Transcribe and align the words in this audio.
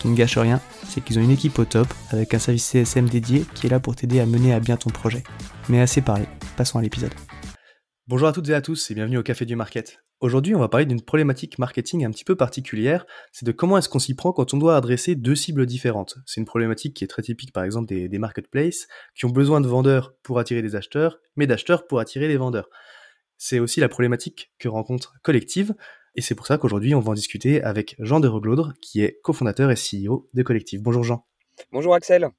Qui 0.00 0.08
ne 0.08 0.16
gâche 0.16 0.38
rien, 0.38 0.62
c'est 0.88 1.02
qu'ils 1.02 1.18
ont 1.18 1.22
une 1.22 1.30
équipe 1.30 1.58
au 1.58 1.66
top 1.66 1.86
avec 2.10 2.32
un 2.32 2.38
service 2.38 2.64
CSM 2.64 3.06
dédié 3.10 3.44
qui 3.54 3.66
est 3.66 3.70
là 3.70 3.80
pour 3.80 3.94
t'aider 3.94 4.18
à 4.18 4.24
mener 4.24 4.54
à 4.54 4.58
bien 4.58 4.78
ton 4.78 4.88
projet. 4.88 5.22
Mais 5.68 5.78
assez 5.78 6.00
parlé, 6.00 6.24
passons 6.56 6.78
à 6.78 6.82
l'épisode. 6.82 7.12
Bonjour 8.06 8.26
à 8.26 8.32
toutes 8.32 8.48
et 8.48 8.54
à 8.54 8.62
tous 8.62 8.90
et 8.90 8.94
bienvenue 8.94 9.18
au 9.18 9.22
Café 9.22 9.44
du 9.44 9.56
Market. 9.56 9.98
Aujourd'hui, 10.20 10.54
on 10.54 10.58
va 10.58 10.68
parler 10.68 10.86
d'une 10.86 11.02
problématique 11.02 11.58
marketing 11.58 12.06
un 12.06 12.10
petit 12.10 12.24
peu 12.24 12.34
particulière, 12.34 13.04
c'est 13.32 13.44
de 13.44 13.52
comment 13.52 13.76
est-ce 13.76 13.90
qu'on 13.90 13.98
s'y 13.98 14.14
prend 14.14 14.32
quand 14.32 14.54
on 14.54 14.56
doit 14.56 14.74
adresser 14.74 15.16
deux 15.16 15.34
cibles 15.34 15.66
différentes. 15.66 16.16
C'est 16.24 16.40
une 16.40 16.46
problématique 16.46 16.96
qui 16.96 17.04
est 17.04 17.06
très 17.06 17.22
typique 17.22 17.52
par 17.52 17.64
exemple 17.64 17.86
des, 17.86 18.18
marketplaces, 18.18 18.86
qui 19.14 19.26
ont 19.26 19.30
besoin 19.30 19.60
de 19.60 19.68
vendeurs 19.68 20.14
pour 20.22 20.38
attirer 20.38 20.62
des 20.62 20.76
acheteurs, 20.76 21.18
mais 21.36 21.46
d'acheteurs 21.46 21.86
pour 21.86 22.00
attirer 22.00 22.26
les 22.26 22.38
vendeurs. 22.38 22.70
C'est 23.36 23.58
aussi 23.58 23.80
la 23.80 23.88
problématique 23.88 24.52
que 24.58 24.68
rencontre 24.68 25.14
Collective, 25.22 25.74
et 26.14 26.20
c'est 26.20 26.34
pour 26.34 26.46
ça 26.46 26.58
qu'aujourd'hui 26.58 26.94
on 26.94 27.00
va 27.00 27.10
en 27.10 27.14
discuter 27.14 27.62
avec 27.62 27.96
Jean 27.98 28.20
de 28.20 28.28
Reglaudre, 28.28 28.74
qui 28.80 29.02
est 29.02 29.20
cofondateur 29.22 29.70
et 29.70 29.74
CEO 29.74 30.28
de 30.34 30.42
Collective. 30.42 30.82
Bonjour 30.82 31.04
Jean. 31.04 31.26
Bonjour 31.72 31.94
Axel. 31.94 32.30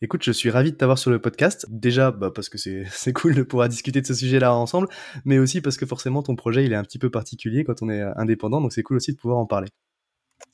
Écoute, 0.00 0.22
je 0.22 0.30
suis 0.30 0.48
ravi 0.48 0.70
de 0.70 0.76
t'avoir 0.76 0.96
sur 0.96 1.10
le 1.10 1.20
podcast. 1.20 1.66
Déjà, 1.68 2.12
bah, 2.12 2.30
parce 2.32 2.48
que 2.48 2.56
c'est 2.90 3.12
cool 3.12 3.34
de 3.34 3.42
pouvoir 3.42 3.68
discuter 3.68 4.00
de 4.00 4.06
ce 4.06 4.14
sujet-là 4.14 4.54
ensemble, 4.54 4.88
mais 5.24 5.38
aussi 5.38 5.60
parce 5.60 5.76
que 5.76 5.86
forcément 5.86 6.22
ton 6.22 6.36
projet 6.36 6.64
il 6.64 6.72
est 6.72 6.76
un 6.76 6.84
petit 6.84 6.98
peu 6.98 7.10
particulier 7.10 7.64
quand 7.64 7.82
on 7.82 7.88
est 7.88 8.02
indépendant, 8.16 8.60
donc 8.60 8.72
c'est 8.72 8.82
cool 8.82 8.96
aussi 8.98 9.12
de 9.12 9.18
pouvoir 9.18 9.38
en 9.38 9.46
parler. 9.46 9.68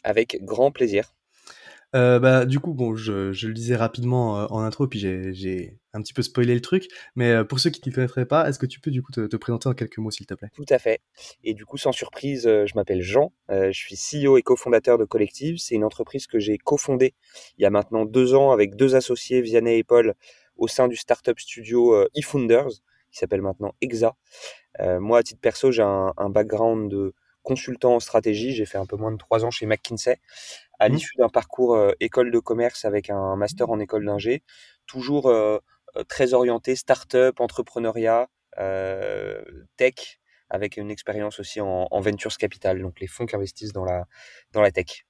Avec 0.03 0.39
grand 0.43 0.71
plaisir. 0.71 1.15
Euh, 1.95 2.19
bah, 2.19 2.45
du 2.45 2.59
coup, 2.59 2.75
bon, 2.75 2.97
je, 2.97 3.47
le 3.47 3.55
disais 3.55 3.77
rapidement 3.77 4.41
euh, 4.41 4.47
en 4.51 4.61
intro, 4.61 4.87
puis 4.87 4.99
j'ai 4.99 5.79
un 5.93 6.03
petit 6.03 6.13
peu 6.13 6.23
spoilé 6.23 6.55
le 6.55 6.61
truc, 6.61 6.89
mais 7.15 7.31
euh, 7.31 7.45
pour 7.45 7.61
ceux 7.61 7.71
qui 7.71 7.81
ne 7.81 7.91
te 7.91 7.95
connaîtraient 7.95 8.27
pas, 8.27 8.49
est-ce 8.49 8.59
que 8.59 8.67
tu 8.67 8.81
peux 8.81 8.91
du 8.91 9.03
coup 9.03 9.13
te, 9.13 9.27
te 9.27 9.37
présenter 9.37 9.69
en 9.69 9.75
quelques 9.75 9.99
mots, 9.99 10.11
s'il 10.11 10.27
te 10.27 10.35
plaît? 10.35 10.51
Tout 10.55 10.67
à 10.71 10.79
fait. 10.79 11.01
Et 11.45 11.55
du 11.55 11.65
coup, 11.65 11.77
sans 11.77 11.93
surprise, 11.93 12.43
je 12.45 12.73
m'appelle 12.75 13.03
Jean, 13.03 13.33
je 13.49 13.71
suis 13.73 13.97
CEO 13.97 14.37
et 14.37 14.43
cofondateur 14.43 14.99
de 14.99 15.05
Collective. 15.05 15.59
C'est 15.59 15.77
une 15.77 15.85
entreprise 15.85 16.27
que 16.27 16.39
j'ai 16.39 16.59
cofondée 16.59 17.15
il 17.59 17.63
y 17.63 17.67
a 17.67 17.71
maintenant 17.71 18.05
deux 18.05 18.35
ans 18.35 18.51
avec 18.51 18.75
deux 18.75 18.97
associés, 18.97 19.41
Vianney 19.41 19.79
et 19.79 19.85
Paul, 19.85 20.15
au 20.57 20.69
sein 20.69 20.89
du 20.89 20.97
startup 20.97 21.39
studio 21.39 22.07
eFounders, 22.15 22.71
qui 23.11 23.19
s'appelle 23.19 23.43
maintenant 23.43 23.75
Exa. 23.81 24.17
moi, 24.81 25.19
à 25.19 25.23
titre 25.23 25.41
perso, 25.41 25.71
j'ai 25.71 25.83
un 25.83 26.31
background 26.31 26.91
de 26.91 27.15
consultant 27.45 27.95
en 27.95 28.01
stratégie. 28.01 28.53
J'ai 28.53 28.67
fait 28.67 28.79
un 28.79 28.87
peu 28.87 28.97
moins 28.97 29.13
de 29.13 29.19
trois 29.19 29.45
ans 29.45 29.53
chez 29.53 29.67
McKinsey 29.67 30.19
à 30.79 30.89
mmh. 30.89 30.93
l'issue 30.93 31.17
d'un 31.19 31.29
parcours 31.29 31.75
euh, 31.75 31.93
école 32.01 32.31
de 32.31 32.39
commerce 32.39 32.85
avec 32.85 33.11
un 33.11 33.37
master 33.37 33.71
en 33.71 33.79
école 33.79 34.05
d'ingé, 34.05 34.43
toujours 34.87 35.29
euh, 35.29 35.59
euh, 35.97 36.05
très 36.05 36.35
orienté 36.35 36.77
start-up, 36.77 37.41
entrepreneuriat, 37.41 38.29
tech, 39.77 40.21
avec 40.49 40.77
une 40.77 40.91
expérience 40.91 41.41
aussi 41.41 41.61
en, 41.61 41.89
en, 41.91 42.01
ventures 42.01 42.37
capital, 42.37 42.81
donc 42.81 43.01
les 43.01 43.09
fonds 43.09 43.27
qui 43.27 43.35
investissent 43.35 43.73
dans 43.73 43.85
la, 43.85 44.07
dans 44.53 44.63
la 44.63 44.71
tech. 44.71 45.05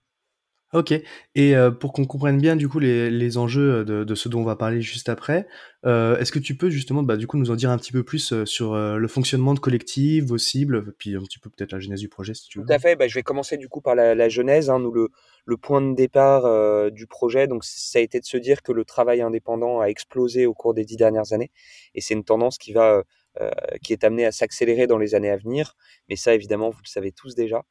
Ok. 0.75 0.93
Et 1.37 1.55
euh, 1.55 1.71
pour 1.71 1.93
qu'on 1.93 2.05
comprenne 2.05 2.41
bien 2.41 2.57
du 2.57 2.69
coup 2.69 2.81
les, 2.81 3.09
les 3.09 3.39
enjeux 3.39 3.85
de, 3.85 4.03
de, 4.03 4.15
ce 4.17 4.29
dont 4.29 4.41
on 4.41 4.45
va 4.45 4.57
parler 4.57 4.83
juste 4.83 5.09
après, 5.09 5.47
euh, 5.87 6.19
est-ce 6.19 6.33
que 6.33 6.41
tu 6.41 6.57
peux 6.57 6.69
justement 6.69 7.05
bah, 7.05 7.17
du 7.17 7.29
coup 7.29 7.39
nous 7.39 7.53
en 7.53 7.55
dire 7.55 7.71
un 7.71 7.79
petit 7.79 7.93
peu 7.93 8.03
plus 8.03 8.33
euh, 8.33 8.45
sur 8.45 8.75
le 8.75 9.09
fonctionnement 9.09 9.55
de 9.55 9.61
collectif, 9.61 10.25
vos 10.25 10.37
cibles, 10.37 10.93
puis 10.99 11.15
un 11.15 11.21
petit 11.21 11.39
peu 11.39 11.49
peut-être 11.49 11.71
la 11.71 11.79
genèse 11.79 12.01
du 12.01 12.09
projet 12.09 12.35
si 12.35 12.49
tu 12.49 12.59
veux. 12.59 12.67
Tout 12.67 12.73
à 12.73 12.81
fait. 12.81 12.97
Bah, 12.97 13.07
je 13.07 13.15
vais 13.15 13.23
commencer 13.23 13.57
du 13.57 13.69
coup 13.69 13.81
par 13.81 13.95
la, 13.95 14.17
la 14.17 14.29
genèse. 14.29 14.69
Hein, 14.69 14.81
nous 14.81 14.91
le, 14.91 15.11
le 15.45 15.57
point 15.57 15.81
de 15.81 15.95
départ 15.95 16.91
du 16.91 17.07
projet, 17.07 17.47
donc 17.47 17.65
ça 17.65 18.01
a 18.01 18.03
été 18.03 18.19
de 18.19 18.25
se 18.25 18.37
dire 18.37 18.63
que 18.63 18.73
le 18.73 18.85
travail 18.85 19.23
indépendant 19.23 19.79
a 19.81 19.87
explosé 19.87 20.45
au 20.45 20.55
cours 20.55 20.75
des 20.75 20.85
dix 20.85 20.97
dernières 20.97 21.33
années, 21.33 21.53
et 21.95 22.01
c'est 22.01 22.15
une 22.15 22.25
tendance 22.25 22.59
qui 22.59 22.73
va 22.73 23.05
qui 23.83 23.93
est 23.93 24.05
amenée 24.05 24.27
à 24.27 24.33
s'accélérer 24.33 24.87
dans 24.87 24.99
les 24.99 25.15
années 25.15 25.31
à 25.31 25.37
venir. 25.37 25.77
Mais 26.09 26.17
ça, 26.17 26.35
évidemment, 26.35 26.71
vous 26.71 26.81
le 26.83 26.89
savez 26.89 27.13
tous 27.13 27.35
déjà. 27.35 27.63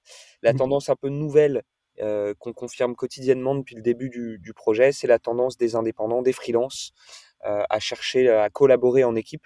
La 0.42 0.54
mmh. 0.54 0.58
tendance 0.58 0.90
un 0.90 0.96
peu 0.96 1.10
nouvelle 1.10 1.64
euh, 2.02 2.34
qu'on 2.40 2.54
confirme 2.54 2.96
quotidiennement 2.96 3.56
depuis 3.56 3.76
le 3.76 3.82
début 3.82 4.10
du, 4.10 4.54
projet, 4.54 4.92
c'est 4.92 5.08
la 5.08 5.20
tendance 5.20 5.58
des 5.58 5.76
indépendants, 5.76 6.22
des 6.22 6.34
freelances, 6.34 6.94
euh, 7.46 7.64
à 7.70 7.80
chercher 7.80 8.30
à 8.30 8.50
collaborer 8.50 9.04
en 9.04 9.16
équipe 9.16 9.46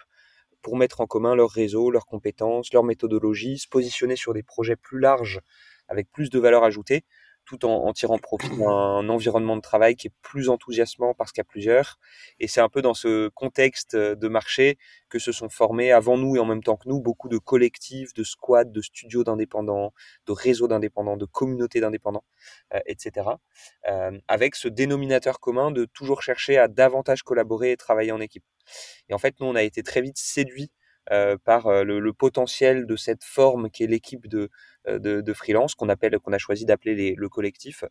pour 0.61 0.77
mettre 0.77 1.01
en 1.01 1.07
commun 1.07 1.35
leur 1.35 1.49
réseau, 1.49 1.91
leurs 1.91 2.05
compétences, 2.05 2.73
leur 2.73 2.83
méthodologie, 2.83 3.57
se 3.57 3.67
positionner 3.67 4.15
sur 4.15 4.33
des 4.33 4.43
projets 4.43 4.75
plus 4.75 4.99
larges 4.99 5.41
avec 5.87 6.11
plus 6.11 6.29
de 6.29 6.39
valeur 6.39 6.63
ajoutée 6.63 7.05
tout 7.47 7.65
en, 7.65 7.91
tirant 7.93 8.19
profit 8.19 8.49
d'un 8.49 9.09
environnement 9.09 9.55
de 9.55 9.61
travail 9.61 9.95
qui 9.95 10.07
est 10.07 10.13
plus 10.21 10.49
enthousiasmant 10.49 11.13
parce 11.13 11.31
qu'il 11.31 11.39
y 11.39 11.41
a 11.41 11.45
plusieurs. 11.45 11.97
Et 12.39 12.47
c'est 12.47 12.59
un 12.59 12.69
peu 12.69 12.81
dans 12.81 12.93
ce 12.93 13.29
contexte 13.29 13.95
de 13.95 14.27
marché 14.27 14.77
que 15.09 15.17
se 15.17 15.31
sont 15.31 15.49
formés 15.49 15.91
avant 15.91 16.17
nous 16.17 16.35
et 16.35 16.39
en 16.39 16.45
même 16.45 16.61
temps 16.61 16.75
que 16.75 16.89
nous 16.89 16.99
beaucoup 16.99 17.29
de 17.29 17.37
collectifs, 17.37 18.13
de 18.13 18.23
squads, 18.23 18.65
de 18.65 18.81
studios 18.81 19.23
d'indépendants, 19.23 19.93
de 20.25 20.31
réseaux 20.33 20.67
d'indépendants, 20.67 21.15
de 21.15 21.25
communautés 21.25 21.79
d'indépendants, 21.79 22.25
euh, 22.73 22.79
etc. 22.85 23.29
Euh, 23.87 24.19
avec 24.27 24.55
ce 24.55 24.67
dénominateur 24.67 25.39
commun 25.39 25.71
de 25.71 25.85
toujours 25.85 26.21
chercher 26.21 26.57
à 26.57 26.67
davantage 26.67 27.23
collaborer 27.23 27.71
et 27.71 27.77
travailler 27.77 28.11
en 28.11 28.19
équipe. 28.19 28.43
Et 29.07 29.13
en 29.13 29.17
fait, 29.17 29.39
nous, 29.39 29.47
on 29.47 29.55
a 29.55 29.63
été 29.63 29.81
très 29.83 30.01
vite 30.01 30.17
séduits 30.17 30.71
euh, 31.11 31.37
par 31.41 31.67
euh, 31.67 31.83
le, 31.85 32.11
potentiel 32.11 32.85
de 32.85 32.97
cette 32.97 33.23
forme 33.23 33.69
qui 33.69 33.85
est 33.85 33.87
l'équipe 33.87 34.27
de, 34.27 34.49
euh, 34.89 34.99
de, 34.99 35.33
freelance 35.33 35.73
qu'on 35.73 35.87
appelle 35.87 36.19
qu'on 36.19 36.33
a 36.33 36.37
choisi 36.37 36.65
d'appeler 36.65 37.15
le 37.15 37.29
collectif, 37.29 37.85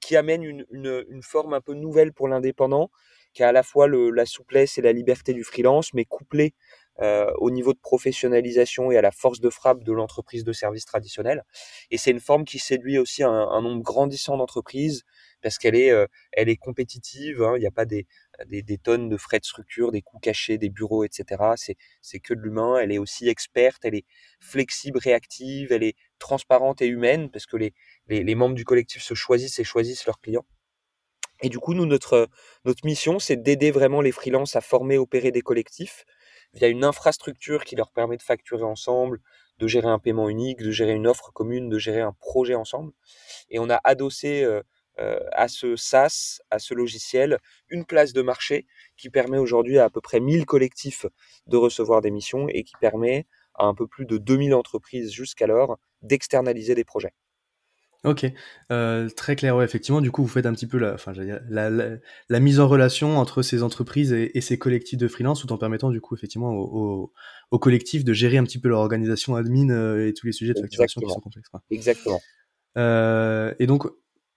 qui 0.00 0.16
amène 0.16 0.42
une, 0.42 0.64
une, 0.70 1.22
forme 1.22 1.52
un 1.52 1.60
peu 1.60 1.74
nouvelle 1.74 2.12
pour 2.12 2.28
l'indépendant, 2.28 2.90
qui 3.34 3.42
a 3.42 3.48
à 3.48 3.52
la 3.52 3.62
fois 3.62 3.88
la 3.88 4.24
souplesse 4.24 4.78
et 4.78 4.82
la 4.82 4.92
liberté 4.92 5.34
du 5.34 5.44
freelance, 5.44 5.92
mais 5.92 6.04
couplée 6.04 6.54
au 7.00 7.50
niveau 7.50 7.72
de 7.72 7.78
professionnalisation 7.78 8.90
et 8.90 8.96
à 8.96 9.02
la 9.02 9.10
force 9.10 9.40
de 9.40 9.50
frappe 9.50 9.82
de 9.82 9.92
l'entreprise 9.92 10.44
de 10.44 10.52
service 10.52 10.84
traditionnelle. 10.84 11.44
Et 11.90 11.98
c'est 11.98 12.10
une 12.12 12.20
forme 12.20 12.44
qui 12.44 12.58
séduit 12.58 12.98
aussi 12.98 13.22
un, 13.22 13.60
nombre 13.60 13.82
grandissant 13.82 14.36
d'entreprises 14.36 15.04
parce 15.42 15.58
qu'elle 15.58 15.76
est, 15.76 15.92
elle 16.32 16.48
est 16.48 16.56
compétitive. 16.56 17.42
Hein, 17.42 17.54
il 17.56 17.60
n'y 17.60 17.66
a 17.66 17.72
pas 17.72 17.84
des, 17.84 18.06
des, 18.46 18.78
tonnes 18.78 19.08
de 19.08 19.16
frais 19.16 19.40
de 19.40 19.44
structure, 19.44 19.92
des 19.92 20.02
coûts 20.02 20.18
cachés, 20.18 20.58
des 20.58 20.70
bureaux, 20.70 21.04
etc. 21.04 21.42
C'est, 22.00 22.20
que 22.20 22.34
de 22.34 22.40
l'humain. 22.40 22.78
Elle 22.78 22.92
est 22.92 22.98
aussi 22.98 23.28
experte, 23.28 23.84
elle 23.84 23.94
est 23.94 24.06
flexible, 24.40 24.98
réactive, 24.98 25.72
elle 25.72 25.82
est 25.82 25.96
transparente 26.18 26.82
et 26.82 26.86
humaine 26.86 27.30
parce 27.30 27.46
que 27.46 27.56
les, 27.56 27.74
les, 28.08 28.22
les 28.22 28.34
membres 28.34 28.54
du 28.54 28.64
collectif 28.64 29.02
se 29.02 29.14
choisissent 29.14 29.58
et 29.58 29.64
choisissent 29.64 30.06
leurs 30.06 30.20
clients. 30.20 30.46
Et 31.42 31.48
du 31.48 31.58
coup, 31.58 31.74
nous, 31.74 31.86
notre, 31.86 32.28
notre 32.64 32.86
mission, 32.86 33.18
c'est 33.18 33.36
d'aider 33.36 33.70
vraiment 33.70 34.00
les 34.00 34.12
freelances 34.12 34.56
à 34.56 34.60
former, 34.60 34.98
opérer 34.98 35.30
des 35.30 35.42
collectifs 35.42 36.04
via 36.54 36.68
une 36.68 36.84
infrastructure 36.84 37.64
qui 37.64 37.76
leur 37.76 37.90
permet 37.90 38.16
de 38.16 38.22
facturer 38.22 38.62
ensemble, 38.62 39.20
de 39.58 39.66
gérer 39.66 39.88
un 39.88 39.98
paiement 39.98 40.28
unique, 40.28 40.62
de 40.62 40.70
gérer 40.70 40.92
une 40.92 41.06
offre 41.06 41.32
commune, 41.32 41.68
de 41.68 41.78
gérer 41.78 42.00
un 42.00 42.12
projet 42.12 42.54
ensemble. 42.54 42.92
Et 43.50 43.58
on 43.58 43.68
a 43.68 43.80
adossé 43.84 44.44
euh, 44.44 44.62
à 44.96 45.48
ce 45.48 45.76
SaaS, 45.76 46.40
à 46.50 46.58
ce 46.58 46.74
logiciel, 46.74 47.38
une 47.68 47.84
place 47.84 48.12
de 48.12 48.22
marché 48.22 48.66
qui 48.96 49.10
permet 49.10 49.38
aujourd'hui 49.38 49.78
à 49.78 49.84
à 49.84 49.90
peu 49.90 50.00
près 50.00 50.20
1000 50.20 50.46
collectifs 50.46 51.06
de 51.46 51.56
recevoir 51.56 52.00
des 52.00 52.10
missions 52.10 52.48
et 52.48 52.64
qui 52.64 52.74
permet 52.80 53.26
à 53.54 53.66
un 53.66 53.74
peu 53.74 53.86
plus 53.86 54.06
de 54.06 54.18
2000 54.18 54.54
entreprises 54.54 55.12
jusqu'alors 55.12 55.78
d'externaliser 56.02 56.74
des 56.74 56.84
projets. 56.84 57.12
Ok, 58.04 58.26
euh, 58.70 59.08
très 59.08 59.34
clair. 59.34 59.56
Ouais, 59.56 59.64
effectivement, 59.64 60.02
du 60.02 60.10
coup, 60.10 60.22
vous 60.22 60.28
faites 60.28 60.44
un 60.44 60.52
petit 60.52 60.66
peu 60.66 60.76
la, 60.76 60.92
enfin, 60.92 61.12
la, 61.14 61.70
la, 61.70 61.96
la, 62.28 62.40
mise 62.40 62.60
en 62.60 62.68
relation 62.68 63.16
entre 63.16 63.40
ces 63.40 63.62
entreprises 63.62 64.12
et, 64.12 64.36
et, 64.36 64.42
ces 64.42 64.58
collectifs 64.58 64.98
de 64.98 65.08
freelance, 65.08 65.40
tout 65.40 65.50
en 65.54 65.56
permettant, 65.56 65.90
du 65.90 66.02
coup, 66.02 66.14
effectivement, 66.14 66.52
aux 66.52 67.12
au, 67.50 67.58
collectifs 67.58 68.04
de 68.04 68.12
gérer 68.12 68.36
un 68.36 68.44
petit 68.44 68.58
peu 68.58 68.68
leur 68.68 68.80
organisation 68.80 69.36
admin 69.36 69.70
euh, 69.70 70.06
et 70.06 70.12
tous 70.12 70.26
les 70.26 70.32
sujets 70.32 70.52
de 70.52 70.60
facturation 70.60 71.00
qui 71.00 71.08
sont 71.08 71.20
complexes. 71.20 71.48
Quoi. 71.48 71.62
Exactement. 71.70 72.20
Euh, 72.76 73.54
et 73.58 73.66
donc, 73.66 73.86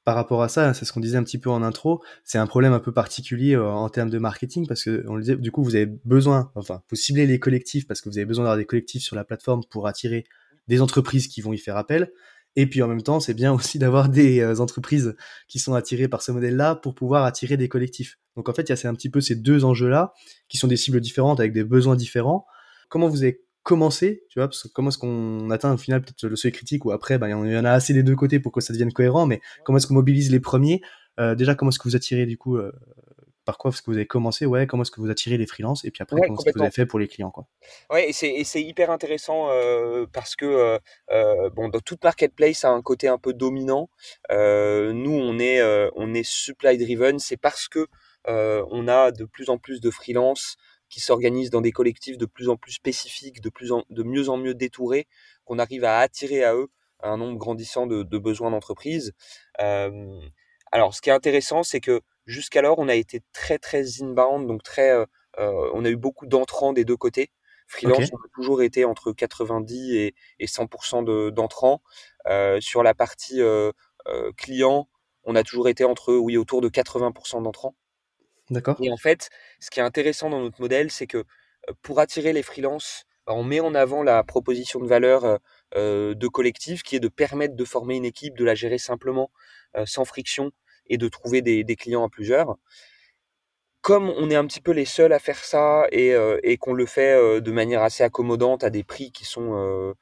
par 0.08 0.16
rapport 0.16 0.42
à 0.42 0.48
ça, 0.48 0.74
c'est 0.74 0.86
ce 0.86 0.94
qu'on 0.94 1.02
disait 1.02 1.18
un 1.18 1.24
petit 1.26 1.38
peu 1.38 1.50
en 1.50 1.62
intro, 1.62 2.02
c'est 2.24 2.38
un 2.38 2.48
problème 2.48 2.72
un 2.72 2.80
peu 2.80 2.94
particulier 2.94 3.58
euh, 3.58 3.70
en 3.70 3.90
termes 3.90 4.10
de 4.10 4.20
marketing 4.20 4.66
parce 4.66 4.86
que 4.86 5.04
on 5.06 5.16
le 5.16 5.22
disait, 5.22 5.36
du 5.36 5.52
coup, 5.52 5.62
vous 5.62 5.76
avez 5.76 5.86
besoin, 5.86 6.50
enfin, 6.56 6.82
vous 6.90 6.96
ciblez 6.96 7.28
les 7.28 7.40
collectifs 7.40 7.86
parce 7.86 8.00
que 8.00 8.08
vous 8.08 8.18
avez 8.18 8.24
besoin 8.24 8.46
d'avoir 8.46 8.58
des 8.58 8.64
collectifs 8.64 9.04
sur 9.04 9.18
la 9.18 9.26
plateforme 9.26 9.64
pour 9.70 9.86
attirer 9.86 10.24
des 10.70 10.82
entreprises 10.82 11.28
qui 11.28 11.42
vont 11.42 11.52
y 11.52 11.58
faire 11.58 11.76
appel. 11.76 12.10
Et 12.56 12.70
puis 12.70 12.82
en 12.82 12.88
même 12.88 13.02
temps, 13.02 13.20
c'est 13.20 13.34
bien 13.34 13.52
aussi 13.54 13.80
d'avoir 13.80 14.08
des 14.08 14.40
euh, 14.40 14.62
entreprises 14.62 15.14
qui 15.50 15.60
sont 15.60 15.74
attirées 15.74 16.08
par 16.08 16.22
ce 16.22 16.32
modèle-là 16.32 16.76
pour 16.76 16.96
pouvoir 16.96 17.26
attirer 17.26 17.58
des 17.58 17.68
collectifs. 17.68 18.18
Donc 18.38 18.48
en 18.48 18.54
fait, 18.54 18.62
il 18.62 18.82
y 18.82 18.88
a 18.88 18.90
un 18.90 18.96
petit 18.96 19.10
peu 19.10 19.20
ces 19.20 19.36
deux 19.36 19.66
enjeux-là 19.66 20.14
qui 20.48 20.56
sont 20.56 20.70
des 20.70 20.78
cibles 20.78 21.02
différentes 21.02 21.42
avec 21.42 21.52
des 21.52 21.66
besoins 21.66 21.98
différents. 21.98 22.46
Comment 22.88 23.10
vous 23.10 23.24
avez 23.24 23.44
commencé, 23.68 24.24
tu 24.30 24.40
vois, 24.40 24.48
parce 24.48 24.64
que 24.64 24.70
comment 24.70 24.88
est-ce 24.88 24.98
qu'on 24.98 25.50
atteint 25.50 25.74
au 25.74 25.78
final 25.78 26.02
peut-être 26.02 26.26
le 26.26 26.38
seuil 26.38 26.54
critique 26.54 26.86
ou 26.86 26.92
après, 26.92 27.18
ben, 27.18 27.28
il 27.28 27.52
y 27.52 27.58
en 27.58 27.66
a 27.66 27.72
assez 27.72 27.94
des 27.94 28.02
deux 28.02 28.16
côtés 28.16 28.40
pour 28.40 28.54
que 28.54 28.62
ça 28.62 28.72
devienne 28.72 28.94
cohérent, 28.94 29.26
mais 29.26 29.42
comment 29.66 29.78
est-ce 29.78 29.88
qu'on 29.88 29.96
mobilise 29.96 30.32
les 30.32 30.40
premiers? 30.40 30.82
Euh, 31.20 31.36
Déjà, 31.36 31.54
comment 31.54 31.70
est-ce 31.70 31.80
que 31.80 31.90
vous 31.90 31.98
attirez 31.98 32.26
du 32.26 32.38
coup 32.38 32.56
euh, 32.56 32.72
par 33.44 33.58
quoi 33.58 33.72
est-ce 33.72 33.82
que 33.82 33.90
vous 33.90 33.98
avez 33.98 34.06
commencé? 34.06 34.46
Ouais 34.46 34.68
comment 34.68 34.84
est-ce 34.84 34.92
que 34.92 35.02
vous 35.02 35.10
attirez 35.10 35.38
les 35.38 35.48
freelances? 35.48 35.86
Et 35.86 35.92
puis 35.92 36.04
après 36.04 36.18
comment 36.22 36.38
est-ce 36.38 36.52
que 36.52 36.58
vous 36.58 36.62
avez 36.62 36.72
fait 36.72 36.86
pour 36.86 37.00
les 37.00 37.08
clients 37.08 37.32
quoi? 37.32 37.48
Ouais 37.90 38.10
et 38.10 38.44
c'est 38.44 38.62
hyper 38.62 38.92
intéressant 38.92 39.50
euh, 39.50 40.06
parce 40.12 40.36
que 40.36 40.80
euh, 41.12 41.50
bon 41.52 41.70
dans 41.70 41.80
toute 41.80 42.04
marketplace 42.04 42.66
a 42.66 42.70
un 42.70 42.82
côté 42.82 43.08
un 43.08 43.18
peu 43.18 43.34
dominant. 43.34 43.90
Euh, 44.32 44.92
nous 44.94 45.14
on 45.14 45.40
est 45.40 45.62
on 45.96 46.14
est 46.14 46.26
supply 46.26 46.78
driven. 46.78 47.20
C'est 47.20 47.38
parce 47.38 47.68
que 47.70 47.88
on 48.28 48.88
a 48.90 49.12
de 49.12 49.24
plus 49.24 49.50
en 49.50 49.58
plus 49.58 49.80
de 49.80 49.90
freelances 49.90 50.58
qui 50.90 51.00
s'organisent 51.00 51.50
dans 51.50 51.62
des 51.62 51.72
collectifs 51.72 52.18
de 52.18 52.26
plus 52.26 52.50
en 52.50 52.58
plus 52.58 52.74
spécifiques 52.74 53.42
de 53.42 53.50
plus 53.50 53.72
en 53.72 53.84
de 53.90 54.04
mieux 54.04 54.30
en 54.30 54.38
mieux 54.38 54.54
détourés 54.54 55.08
qu'on 55.46 55.60
arrive 55.60 55.84
à 55.84 56.00
attirer 56.00 56.44
à 56.44 56.56
eux 56.56 56.70
un 57.02 57.18
nombre 57.18 57.38
grandissant 57.38 57.88
de, 57.88 58.04
de 58.04 58.18
besoins 58.18 58.52
d'entreprise 58.52 59.14
alors 59.60 60.94
ce 60.94 61.02
qui 61.02 61.10
est 61.10 61.14
intéressant 61.14 61.64
c'est 61.64 61.82
que 61.82 62.02
Jusqu'alors, 62.28 62.78
on 62.78 62.90
a 62.90 62.96
été 62.96 63.22
très 63.32 63.58
très 63.58 64.02
inbound, 64.02 64.48
donc 64.48 64.62
très, 64.62 64.92
euh, 64.92 65.06
euh, 65.40 65.72
on 65.74 65.86
a 65.86 65.90
eu 65.90 65.96
beaucoup 65.96 66.26
d'entrants 66.26 66.74
des 66.74 66.84
deux 66.84 66.98
côtés. 66.98 67.32
Freelance, 67.68 68.10
on 68.12 68.18
a 68.18 68.30
toujours 68.36 68.62
été 68.62 68.84
entre 68.86 69.14
90 69.14 69.96
et, 69.96 70.16
et 70.40 70.46
100% 70.46 71.32
d'entrants. 71.32 71.82
Euh, 72.28 72.60
sur 72.60 72.84
la 72.84 72.94
partie 72.94 73.42
euh, 73.42 73.72
euh, 74.08 74.32
client, 74.38 74.90
on 75.24 75.36
a 75.36 75.44
toujours 75.44 75.70
été 75.70 75.86
entre, 75.86 76.14
oui, 76.14 76.38
autour 76.38 76.62
de 76.62 76.70
80% 76.70 77.44
d'entrants. 77.44 77.76
D'accord. 78.50 78.78
Et 78.82 78.92
en 78.92 78.98
fait, 78.98 79.30
ce 79.60 79.70
qui 79.70 79.80
est 79.80 79.84
intéressant 79.84 80.30
dans 80.30 80.42
notre 80.42 80.62
modèle, 80.62 80.92
c'est 80.92 81.08
que 81.08 81.26
pour 81.82 82.00
attirer 82.00 82.34
les 82.34 82.44
freelances, 82.44 83.04
bah, 83.26 83.34
on 83.36 83.44
met 83.44 83.60
en 83.60 83.76
avant 83.76 84.04
la 84.04 84.24
proposition 84.24 84.80
de 84.80 84.88
valeur 84.88 85.40
euh, 85.76 86.14
de 86.14 86.28
collectif 86.28 86.84
qui 86.84 86.96
est 86.96 87.00
de 87.00 87.10
permettre 87.10 87.56
de 87.56 87.66
former 87.66 87.98
une 87.98 88.06
équipe, 88.06 88.38
de 88.38 88.46
la 88.46 88.56
gérer 88.56 88.78
simplement, 88.78 89.32
sans 89.86 90.06
friction 90.06 90.52
et 90.88 90.98
de 90.98 91.08
trouver 91.08 91.42
des, 91.42 91.64
des, 91.64 91.76
clients 91.76 92.04
à 92.04 92.10
plusieurs. 92.10 92.56
Comme 93.82 94.10
on 94.10 94.30
est 94.30 94.36
un 94.36 94.48
petit 94.48 94.62
peu 94.62 94.72
les 94.72 94.86
seuls 94.86 95.14
à 95.14 95.20
faire 95.20 95.44
ça 95.44 95.86
et, 95.92 96.14
euh, 96.14 96.40
et 96.42 96.58
qu'on 96.58 96.74
le 96.74 96.86
fait 96.86 97.42
de 97.42 97.52
manière 97.52 97.84
assez 97.84 98.04
accommodante 98.04 98.64
à 98.64 98.70
des 98.70 98.84
prix 98.84 99.12
qui 99.12 99.26
sont 99.26 99.94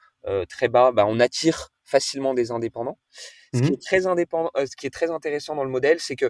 très 0.49 0.67
bas, 0.69 0.91
bah, 0.91 1.05
on 1.07 1.19
attire 1.19 1.69
facilement 1.83 2.33
des 2.33 2.51
indépendants. 2.51 2.97
Ce, 3.53 3.61
qui 3.61 3.71
mmh 3.71 3.73
est 3.73 3.81
très 3.81 4.07
indépendant, 4.07 4.51
ce 4.55 4.75
qui 4.75 4.85
est 4.87 4.93
très 4.93 5.11
intéressant 5.11 5.55
dans 5.55 5.63
le 5.63 5.69
modèle, 5.69 5.99
c'est 5.99 6.15
que 6.15 6.29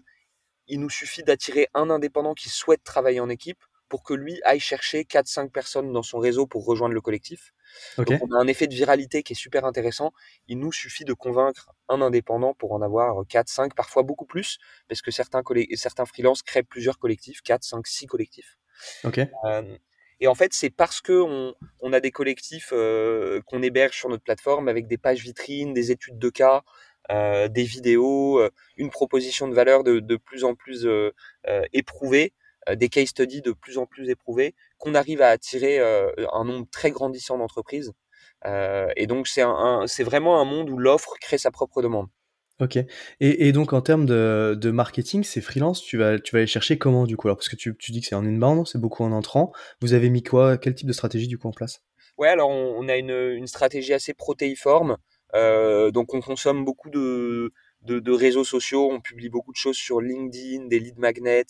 il 0.67 0.79
nous 0.79 0.89
suffit 0.89 1.23
d'attirer 1.23 1.67
un 1.73 1.89
indépendant 1.89 2.33
qui 2.33 2.49
souhaite 2.49 2.83
travailler 2.83 3.19
en 3.19 3.29
équipe 3.29 3.63
pour 3.89 4.03
que 4.03 4.13
lui 4.13 4.41
aille 4.43 4.59
chercher 4.59 5.03
4-5 5.03 5.51
personnes 5.51 5.93
dans 5.93 6.01
son 6.01 6.17
réseau 6.17 6.47
pour 6.47 6.65
rejoindre 6.65 6.93
le 6.93 7.01
collectif. 7.01 7.53
Okay. 7.97 8.17
Donc 8.17 8.29
on 8.29 8.35
a 8.35 8.39
un 8.39 8.47
effet 8.47 8.67
de 8.67 8.73
viralité 8.73 9.23
qui 9.23 9.33
est 9.33 9.35
super 9.35 9.65
intéressant. 9.65 10.11
Il 10.47 10.59
nous 10.59 10.71
suffit 10.71 11.05
de 11.05 11.13
convaincre 11.13 11.71
un 11.87 12.01
indépendant 12.01 12.53
pour 12.53 12.71
en 12.73 12.81
avoir 12.81 13.25
4, 13.27 13.47
5, 13.47 13.75
parfois 13.75 14.03
beaucoup 14.03 14.25
plus, 14.25 14.57
parce 14.87 15.01
que 15.01 15.11
certains, 15.11 15.43
certains 15.75 16.05
freelances 16.05 16.41
créent 16.41 16.63
plusieurs 16.63 16.97
collectifs, 16.97 17.41
4, 17.41 17.63
5, 17.63 17.85
6 17.85 18.07
collectifs. 18.07 18.57
Okay. 19.03 19.27
Euh, 19.45 19.77
et 20.19 20.27
en 20.27 20.35
fait, 20.35 20.53
c'est 20.53 20.69
parce 20.69 21.01
que 21.01 21.21
on, 21.21 21.53
on, 21.81 21.93
a 21.93 21.99
des 21.99 22.11
collectifs 22.11 22.69
euh, 22.71 23.41
qu'on 23.45 23.61
héberge 23.61 23.97
sur 23.97 24.09
notre 24.09 24.23
plateforme 24.23 24.67
avec 24.69 24.87
des 24.87 24.97
pages 24.97 25.21
vitrines, 25.21 25.73
des 25.73 25.91
études 25.91 26.17
de 26.17 26.29
cas, 26.29 26.63
euh, 27.11 27.47
des 27.47 27.63
vidéos, 27.63 28.39
euh, 28.39 28.49
une 28.77 28.89
proposition 28.89 29.47
de 29.47 29.53
valeur 29.53 29.83
de, 29.83 29.99
de 29.99 30.15
plus 30.15 30.43
en 30.43 30.55
plus 30.55 30.85
euh, 30.85 31.11
éprouvée, 31.73 32.33
des 32.75 32.89
case 32.89 33.09
studies 33.09 33.43
de 33.43 33.51
plus 33.51 33.77
en 33.77 33.85
plus 33.85 34.09
éprouvés, 34.09 34.55
qu'on 34.79 34.95
arrive 34.95 35.21
à 35.21 35.29
attirer 35.29 35.79
un 35.79 36.43
nombre 36.43 36.65
très 36.71 36.89
grandissant 36.89 37.37
d'entreprises. 37.37 37.93
et 38.43 39.05
donc, 39.05 39.27
c'est 39.27 39.43
un, 39.43 39.51
un, 39.51 39.85
vraiment 40.03 40.41
un 40.41 40.45
monde 40.45 40.71
où 40.71 40.77
l'offre 40.79 41.13
crée 41.21 41.37
sa 41.37 41.51
propre 41.51 41.83
demande. 41.83 42.07
Ok. 42.59 42.77
Et, 42.77 42.87
et, 43.19 43.51
donc 43.51 43.73
en 43.73 43.81
termes 43.81 44.05
de, 44.05 44.57
de 44.59 44.71
marketing, 44.71 45.23
c'est 45.23 45.41
freelance, 45.41 45.83
tu 45.83 45.97
vas, 45.97 46.19
tu 46.19 46.33
vas 46.33 46.39
aller 46.39 46.47
chercher 46.47 46.77
comment 46.77 47.05
du 47.05 47.17
coup 47.17 47.27
alors? 47.27 47.37
Parce 47.37 47.49
que 47.49 47.57
tu, 47.57 47.75
tu 47.77 47.91
dis 47.91 47.99
que 47.99 48.07
c'est 48.07 48.15
en 48.15 48.25
inbound, 48.25 48.65
c'est 48.65 48.79
beaucoup 48.79 49.03
en 49.03 49.11
entrant. 49.11 49.51
Vous 49.81 49.93
avez 49.93 50.09
mis 50.09 50.23
quoi? 50.23 50.57
Quel 50.57 50.73
type 50.73 50.87
de 50.87 50.93
stratégie 50.93 51.27
du 51.27 51.37
coup 51.37 51.49
en 51.49 51.51
place? 51.51 51.83
Ouais, 52.17 52.29
alors 52.29 52.49
on, 52.49 52.75
on, 52.77 52.87
a 52.87 52.95
une, 52.95 53.11
une 53.11 53.47
stratégie 53.47 53.93
assez 53.93 54.13
protéiforme. 54.13 54.97
Euh, 55.33 55.91
donc 55.91 56.13
on 56.13 56.21
consomme 56.21 56.63
beaucoup 56.63 56.89
de, 56.89 57.51
de, 57.81 57.99
de, 57.99 58.11
réseaux 58.11 58.43
sociaux, 58.43 58.89
on 58.91 59.01
publie 59.01 59.29
beaucoup 59.29 59.51
de 59.51 59.57
choses 59.57 59.75
sur 59.75 59.99
LinkedIn, 60.01 60.67
des 60.67 60.79
lead 60.79 60.97
magnets, 60.99 61.45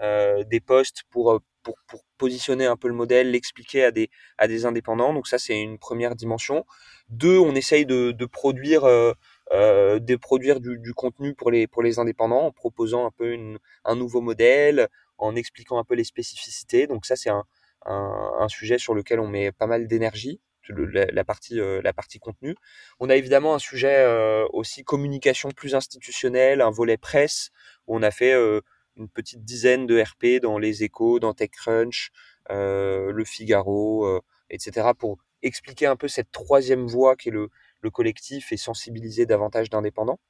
euh, 0.00 0.44
des 0.44 0.60
posts 0.60 1.04
pour, 1.10 1.40
pour, 1.62 1.76
pour 1.86 2.04
positionner 2.18 2.66
un 2.66 2.76
peu 2.76 2.88
le 2.88 2.94
modèle, 2.94 3.30
l'expliquer 3.30 3.84
à 3.84 3.90
des, 3.90 4.10
à 4.38 4.48
des 4.48 4.66
indépendants. 4.66 5.12
Donc 5.14 5.26
ça, 5.28 5.38
c'est 5.38 5.60
une 5.60 5.78
première 5.78 6.14
dimension. 6.14 6.64
Deux, 7.08 7.38
on 7.38 7.54
essaye 7.54 7.86
de, 7.86 8.12
de 8.12 8.26
produire 8.26 8.84
euh, 8.84 9.12
euh, 9.52 9.98
de 9.98 10.16
produire 10.16 10.60
du, 10.60 10.78
du, 10.78 10.94
contenu 10.94 11.34
pour 11.34 11.50
les 11.50 11.66
pour 11.66 11.82
les 11.82 11.98
indépendants 11.98 12.46
en 12.46 12.52
proposant 12.52 13.06
un 13.06 13.10
peu 13.10 13.32
une, 13.32 13.58
un 13.84 13.96
nouveau 13.96 14.20
modèle, 14.20 14.88
en 15.18 15.36
expliquant 15.36 15.78
un 15.78 15.84
peu 15.84 15.94
les 15.94 16.04
spécificités. 16.04 16.86
Donc 16.86 17.06
ça 17.06 17.16
c'est 17.16 17.30
un, 17.30 17.44
un, 17.86 18.32
un, 18.40 18.48
sujet 18.48 18.78
sur 18.78 18.94
lequel 18.94 19.20
on 19.20 19.28
met 19.28 19.52
pas 19.52 19.66
mal 19.66 19.86
d'énergie. 19.88 20.40
La, 20.68 21.06
la, 21.06 21.24
partie 21.24 21.60
euh, 21.60 21.80
la 21.82 21.92
partie 21.92 22.18
contenu. 22.18 22.54
On 23.00 23.10
a 23.10 23.16
évidemment 23.16 23.54
un 23.54 23.58
sujet 23.58 23.96
euh, 23.98 24.46
aussi 24.52 24.84
communication 24.84 25.50
plus 25.50 25.74
institutionnelle, 25.74 26.60
un 26.60 26.70
volet 26.70 26.96
presse 26.96 27.50
où 27.86 27.96
on 27.96 28.02
a 28.02 28.10
fait 28.10 28.32
euh, 28.32 28.60
une 28.96 29.08
petite 29.08 29.44
dizaine 29.44 29.86
de 29.86 30.00
RP 30.00 30.40
dans 30.40 30.58
les 30.58 30.84
Échos, 30.84 31.18
dans 31.18 31.34
TechCrunch, 31.34 32.10
le 32.50 33.24
Figaro, 33.24 34.20
etc. 34.50 34.90
pour 34.98 35.18
expliquer 35.42 35.86
un 35.86 35.96
peu 35.96 36.08
cette 36.08 36.30
troisième 36.30 36.86
voie 36.86 37.16
qui 37.16 37.30
est 37.30 37.32
le 37.32 37.48
le 37.82 37.90
collectif 37.90 38.52
et 38.52 38.56
sensibiliser 38.56 39.26
davantage 39.26 39.68
d'indépendants. 39.68 40.20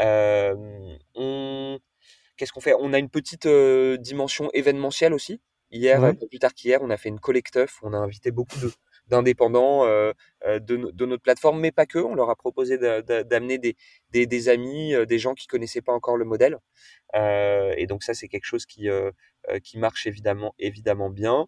Euh, 0.00 0.54
on... 1.14 1.78
Qu'est-ce 2.36 2.52
qu'on 2.52 2.60
fait? 2.60 2.74
On 2.78 2.92
a 2.92 2.98
une 2.98 3.08
petite 3.08 3.46
euh, 3.46 3.96
dimension 3.96 4.50
événementielle 4.52 5.14
aussi. 5.14 5.40
Hier, 5.70 6.00
plus 6.30 6.38
tard 6.38 6.54
qu'hier, 6.54 6.80
on 6.82 6.88
a 6.90 6.96
fait 6.96 7.08
une 7.08 7.20
collecteuf. 7.20 7.78
On 7.82 7.92
a 7.92 7.98
invité 7.98 8.30
beaucoup 8.30 8.58
de, 8.58 8.70
d'indépendants 9.08 9.84
euh, 9.84 10.12
de, 10.44 10.58
de, 10.92 11.06
notre 11.06 11.22
plateforme, 11.22 11.60
mais 11.60 11.72
pas 11.72 11.86
que. 11.86 11.98
On 11.98 12.14
leur 12.14 12.30
a 12.30 12.36
proposé 12.36 12.78
d'amener 12.78 13.58
des, 13.58 14.48
amis, 14.48 14.94
des 15.06 15.18
gens 15.18 15.34
qui 15.34 15.46
connaissaient 15.46 15.82
pas 15.82 15.92
encore 15.92 16.16
le 16.16 16.24
modèle. 16.24 16.58
Euh, 17.14 17.74
et 17.76 17.86
donc 17.86 18.02
ça, 18.02 18.14
c'est 18.14 18.28
quelque 18.28 18.44
chose 18.44 18.66
qui, 18.66 18.88
euh, 19.50 19.60
qui 19.60 19.78
marche 19.78 20.06
évidemment, 20.06 20.54
évidemment 20.58 21.10
bien. 21.10 21.46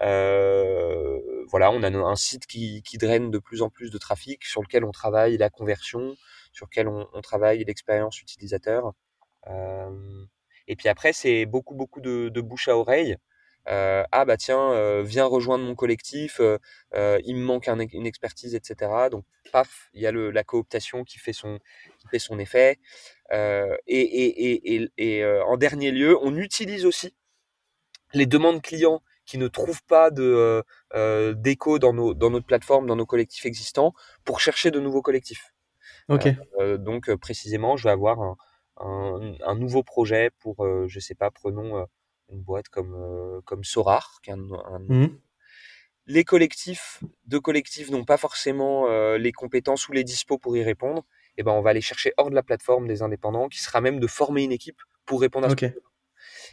Euh, 0.00 1.20
voilà, 1.48 1.70
on 1.70 1.82
a 1.82 1.88
un 1.88 2.16
site 2.16 2.46
qui, 2.46 2.82
qui, 2.82 2.98
draine 2.98 3.30
de 3.30 3.38
plus 3.38 3.62
en 3.62 3.70
plus 3.70 3.90
de 3.90 3.98
trafic, 3.98 4.44
sur 4.44 4.62
lequel 4.62 4.84
on 4.84 4.92
travaille 4.92 5.36
la 5.38 5.50
conversion, 5.50 6.16
sur 6.52 6.66
lequel 6.66 6.88
on, 6.88 7.06
travaille 7.22 7.64
l'expérience 7.64 8.20
utilisateur. 8.20 8.92
Euh, 9.48 10.24
et 10.68 10.76
puis 10.76 10.88
après, 10.88 11.12
c'est 11.12 11.46
beaucoup, 11.46 11.74
beaucoup 11.74 12.00
de, 12.00 12.28
de, 12.28 12.40
bouche 12.40 12.68
à 12.68 12.76
oreille. 12.76 13.16
Euh, 13.68 14.04
ah 14.10 14.24
bah 14.24 14.36
tiens, 14.36 14.72
euh, 14.72 15.02
viens 15.02 15.26
rejoindre 15.26 15.64
mon 15.64 15.74
collectif, 15.74 16.40
euh, 16.40 17.18
il 17.24 17.36
me 17.36 17.44
manque 17.44 17.68
un, 17.68 17.78
une 17.78 18.06
expertise, 18.06 18.54
etc. 18.54 19.08
Donc 19.10 19.24
paf, 19.52 19.90
il 19.92 20.00
y 20.00 20.06
a 20.06 20.12
le, 20.12 20.30
la 20.30 20.44
cooptation 20.44 21.04
qui 21.04 21.18
fait 21.18 21.32
son, 21.32 21.58
qui 21.98 22.08
fait 22.08 22.18
son 22.18 22.38
effet. 22.38 22.78
et, 23.32 23.76
et, 23.86 24.52
et, 24.52 24.74
et, 24.74 24.90
et 24.96 25.24
en 25.24 25.56
dernier 25.56 25.90
lieu, 25.90 26.18
on 26.22 26.36
utilise 26.36 26.86
aussi 26.86 27.14
les 28.12 28.26
demandes 28.26 28.62
clients 28.62 29.02
qui 29.24 29.38
ne 29.38 29.46
trouvent 29.46 29.84
pas 29.84 30.10
de 30.10 30.64
d'écho 31.34 31.78
dans 31.78 31.92
nos 31.92 32.14
dans 32.14 32.30
notre 32.30 32.46
plateforme, 32.46 32.86
dans 32.86 32.96
nos 32.96 33.06
collectifs 33.06 33.46
existants, 33.46 33.94
pour 34.24 34.40
chercher 34.40 34.70
de 34.70 34.80
nouveaux 34.80 35.02
collectifs. 35.02 35.52
Ok. 36.08 36.28
Donc 36.78 37.14
précisément, 37.16 37.76
je 37.76 37.84
vais 37.84 37.92
avoir 37.92 38.20
un, 38.20 38.36
un, 38.78 39.54
nouveau 39.54 39.84
projet 39.84 40.30
pour, 40.40 40.66
je 40.88 40.98
sais 40.98 41.14
pas, 41.14 41.30
prenons 41.30 41.86
une 42.30 42.42
boîte 42.42 42.68
comme, 42.68 43.40
comme 43.44 43.64
Sorar, 43.64 44.20
qui 44.22 44.30
est 44.30 44.34
un, 44.34 44.36
mmh. 44.36 45.18
Les 46.06 46.24
collectifs 46.24 47.02
de 47.26 47.38
collectifs 47.38 47.90
n'ont 47.90 48.04
pas 48.04 48.16
forcément 48.16 48.88
les 49.16 49.32
compétences 49.32 49.88
ou 49.88 49.92
les 49.92 50.04
dispos 50.04 50.38
pour 50.38 50.56
y 50.56 50.62
répondre. 50.62 51.04
Et 51.36 51.40
eh 51.40 51.42
ben, 51.44 51.52
on 51.52 51.62
va 51.62 51.70
aller 51.70 51.80
chercher 51.80 52.12
hors 52.16 52.28
de 52.28 52.34
la 52.34 52.42
plateforme 52.42 52.88
des 52.88 53.02
indépendants, 53.02 53.48
qui 53.48 53.60
sera 53.60 53.80
même 53.80 54.00
de 54.00 54.06
former 54.06 54.42
une 54.42 54.52
équipe 54.52 54.80
pour 55.06 55.20
répondre 55.20 55.46
à 55.46 55.48
ce 55.48 55.54
okay. 55.54 55.74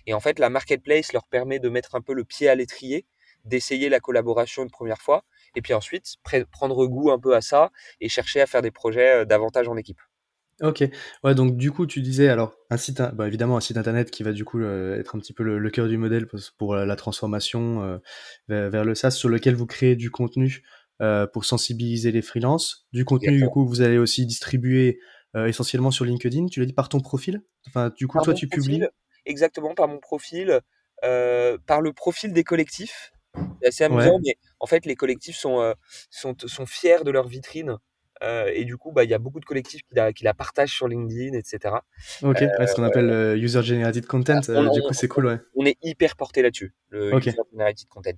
Et 0.06 0.14
en 0.14 0.20
fait, 0.20 0.40
la 0.40 0.50
marketplace 0.50 1.12
leur 1.14 1.28
permet 1.28 1.60
de 1.60 1.70
mettre 1.70 1.96
un 1.96 2.02
peu 2.02 2.14
le 2.14 2.24
pied 2.24 2.48
à 2.48 2.56
l'étrier, 2.56 3.06
d'essayer 3.44 3.90
la 3.90 4.00
collaboration 4.00 4.64
une 4.64 4.70
première 4.70 5.02
fois, 5.02 5.24
et 5.56 5.62
puis 5.62 5.74
ensuite 5.74 6.16
prendre 6.52 6.86
goût 6.88 7.12
un 7.12 7.20
peu 7.20 7.36
à 7.36 7.42
ça 7.42 7.72
et 8.00 8.10
chercher 8.10 8.42
à 8.42 8.46
faire 8.46 8.62
des 8.62 8.72
projets 8.72 9.26
davantage 9.26 9.68
en 9.68 9.78
équipe. 9.78 10.00
Ok, 10.62 10.84
ouais, 11.24 11.36
donc 11.36 11.56
du 11.56 11.72
coup, 11.72 11.86
tu 11.86 12.02
disais 12.02 12.30
alors 12.30 12.56
un 12.72 12.78
site, 12.78 13.02
bah, 13.14 13.28
évidemment 13.28 13.58
un 13.58 13.62
site 13.62 13.78
internet 13.78 14.10
qui 14.10 14.24
va 14.24 14.32
du 14.32 14.44
coup 14.44 14.60
euh, 14.60 15.00
être 15.00 15.16
un 15.16 15.20
petit 15.20 15.34
peu 15.34 15.44
le, 15.44 15.70
cœur 15.70 15.88
du 15.88 15.98
modèle 15.98 16.28
pour, 16.58 16.76
la, 16.76 16.96
transformation 16.96 17.84
euh, 17.84 18.70
vers, 18.70 18.84
le 18.84 18.96
SaaS, 18.96 19.12
sur 19.12 19.30
lequel 19.30 19.54
vous 19.54 19.68
créez 19.68 19.96
du 19.96 20.10
contenu 20.10 20.64
euh, 21.02 21.28
pour 21.28 21.46
sensibiliser 21.46 22.12
les 22.12 22.24
freelances. 22.24 22.88
Du 22.92 23.06
contenu, 23.06 23.38
du 23.38 23.48
coup, 23.48 23.68
vous 23.68 23.82
allez 23.82 24.00
aussi 24.00 24.26
distribuer 24.26 25.00
essentiellement 25.36 25.92
sur 25.92 26.06
LinkedIn. 26.06 26.48
Tu 26.48 26.60
l'as 26.60 26.66
dit 26.66 26.74
par 26.74 26.90
ton 26.90 27.02
profil? 27.02 27.44
Enfin, 27.68 27.92
du 27.96 28.08
coup, 28.08 28.20
toi, 28.24 28.34
tu 28.34 28.48
publies? 28.48 28.84
Exactement, 29.28 29.76
par 29.76 29.88
mon 29.88 30.00
profil, 30.00 30.60
par 31.02 31.82
le 31.82 31.94
profil 31.94 32.34
des 32.34 32.44
collectifs. 32.44 33.14
C'est 33.62 33.68
assez 33.68 33.84
amusant, 33.84 34.18
mais 34.26 34.36
en 34.60 34.66
fait, 34.66 34.88
les 34.88 34.96
collectifs 34.96 35.38
sont, 35.38 35.76
sont, 36.10 36.34
sont 36.48 36.66
fiers 36.66 37.04
de 37.04 37.12
leur 37.12 37.28
vitrine. 37.28 37.78
Euh, 38.24 38.52
et 38.54 38.66
du 38.66 38.78
coup, 38.78 38.92
bah, 38.92 39.04
il 39.04 39.10
y 39.10 39.14
a 39.14 39.20
beaucoup 39.20 39.40
de 39.40 39.46
collectifs 39.46 39.82
qui 39.84 39.96
la, 39.96 40.14
qui 40.14 40.24
la 40.24 40.34
partagent 40.34 40.74
sur 40.74 40.88
LinkedIn, 40.88 41.38
etc. 41.38 41.76
Ok, 42.24 42.40
ce 42.40 42.74
qu'on 42.74 42.84
appelle 42.84 43.10
euh, 43.10 43.38
User 43.38 43.62
Generated 43.62 44.06
Content. 44.06 44.42
Euh, 44.50 44.70
du 44.70 44.82
coup, 44.82 44.94
c'est 44.94 45.08
cool, 45.08 45.28
ouais. 45.28 45.40
On 45.56 45.66
est 45.66 45.78
hyper 45.82 46.16
porté 46.16 46.42
là-dessus, 46.42 46.74
le 46.90 47.16
User 47.16 47.32
Generated 47.52 47.88
Content. 47.88 48.18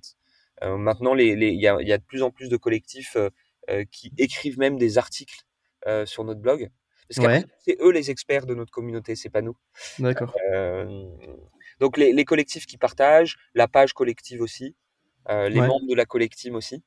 maintenant, 0.62 1.14
il 1.14 1.38
les, 1.38 1.52
y, 1.52 1.68
a, 1.68 1.80
y, 1.82 1.92
a, 1.92 1.98
de 1.98 2.04
plus 2.04 2.22
en 2.22 2.30
plus 2.30 2.48
de 2.48 2.56
collectifs 2.56 3.16
qui 3.90 4.12
écrivent 4.18 4.58
même 4.58 4.78
des 4.78 4.98
articles 4.98 5.42
sur 6.04 6.24
notre 6.24 6.40
blog. 6.40 6.70
Parce 7.08 7.42
que 7.42 7.48
c'est 7.58 7.76
eux 7.80 7.90
les 7.90 8.10
experts 8.10 8.46
de 8.46 8.54
notre 8.54 8.70
communauté, 8.70 9.16
c'est 9.16 9.30
pas 9.30 9.42
nous. 9.42 9.56
D'accord. 9.98 10.34
donc, 11.80 11.96
les, 11.96 12.12
les, 12.12 12.24
collectifs 12.24 12.66
qui 12.66 12.78
partagent, 12.78 13.36
la 13.54 13.68
page 13.68 13.92
collective 13.92 14.40
aussi, 14.40 14.76
les 15.28 15.60
membres 15.60 15.86
de 15.88 15.94
la 15.94 16.06
collective 16.06 16.54
aussi. 16.54 16.82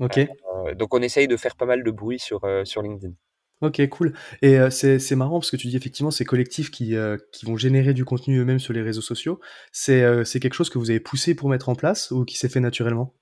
Ok. 0.00 0.18
Euh, 0.18 0.74
donc 0.74 0.94
on 0.94 1.02
essaye 1.02 1.28
de 1.28 1.36
faire 1.36 1.56
pas 1.56 1.66
mal 1.66 1.82
de 1.82 1.90
bruit 1.90 2.18
sur, 2.18 2.44
euh, 2.44 2.64
sur 2.64 2.82
LinkedIn. 2.82 3.14
Ok, 3.62 3.88
cool. 3.88 4.12
Et 4.42 4.58
euh, 4.58 4.68
c'est 4.68 5.16
marrant 5.16 5.38
parce 5.38 5.50
que 5.50 5.56
tu 5.56 5.68
dis 5.68 5.76
effectivement 5.76 6.10
ces 6.10 6.26
collectifs 6.26 6.70
qui, 6.70 6.94
qui 7.32 7.46
vont 7.46 7.56
générer 7.56 7.94
du 7.94 8.04
contenu 8.04 8.38
eux-mêmes 8.38 8.58
sur 8.58 8.74
les 8.74 8.82
réseaux 8.82 9.00
sociaux. 9.00 9.40
C'est 9.72 10.00
quelque 10.40 10.54
chose 10.54 10.68
que 10.68 10.78
vous 10.78 10.90
avez 10.90 11.00
poussé 11.00 11.34
pour 11.34 11.48
mettre 11.48 11.70
en 11.70 11.74
place 11.74 12.10
ou 12.10 12.24
qui 12.24 12.36
s'est 12.36 12.50
fait 12.50 12.60
naturellement? 12.60 13.14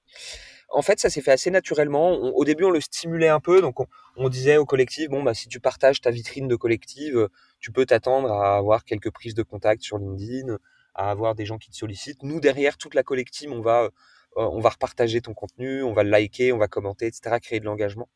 En 0.70 0.82
fait, 0.82 0.98
ça 0.98 1.08
s'est 1.08 1.20
fait 1.20 1.30
assez 1.30 1.52
naturellement. 1.52 2.10
au 2.18 2.44
début, 2.44 2.64
on 2.64 2.70
le 2.70 2.80
stimulait 2.80 3.28
un 3.28 3.38
peu, 3.38 3.60
donc 3.60 3.76
on, 4.16 4.28
disait 4.28 4.56
au 4.56 4.64
collectif 4.64 5.08
bon 5.08 5.22
bah 5.22 5.34
si 5.34 5.46
tu 5.46 5.60
partages 5.60 6.00
ta 6.00 6.10
vitrine 6.10 6.48
de 6.48 6.56
collective, 6.56 7.28
tu 7.60 7.70
peux 7.70 7.86
t'attendre 7.86 8.32
à 8.32 8.56
avoir 8.56 8.84
quelques 8.84 9.12
prises 9.12 9.34
de 9.34 9.44
contact 9.44 9.82
sur 9.82 9.98
LinkedIn, 9.98 10.58
à 10.94 11.10
avoir 11.10 11.36
des 11.36 11.46
gens 11.46 11.58
qui 11.58 11.70
te 11.70 11.76
sollicitent. 11.76 12.24
Nous 12.24 12.40
derrière 12.40 12.76
toute 12.76 12.94
la 12.94 13.04
collective, 13.04 13.52
on 13.52 13.60
va 13.60 13.84
euh, 13.84 13.90
on 14.36 14.60
va 14.60 14.70
repartager 14.70 15.20
ton 15.20 15.34
contenu, 15.34 15.82
on 15.82 15.92
va 15.92 16.02
le 16.02 16.10
liker, 16.10 16.52
on 16.52 16.58
va 16.58 16.68
commenter, 16.68 17.06
etc., 17.06 17.38
créer 17.40 17.60
de 17.60 17.64
l'engagement. 17.64 18.08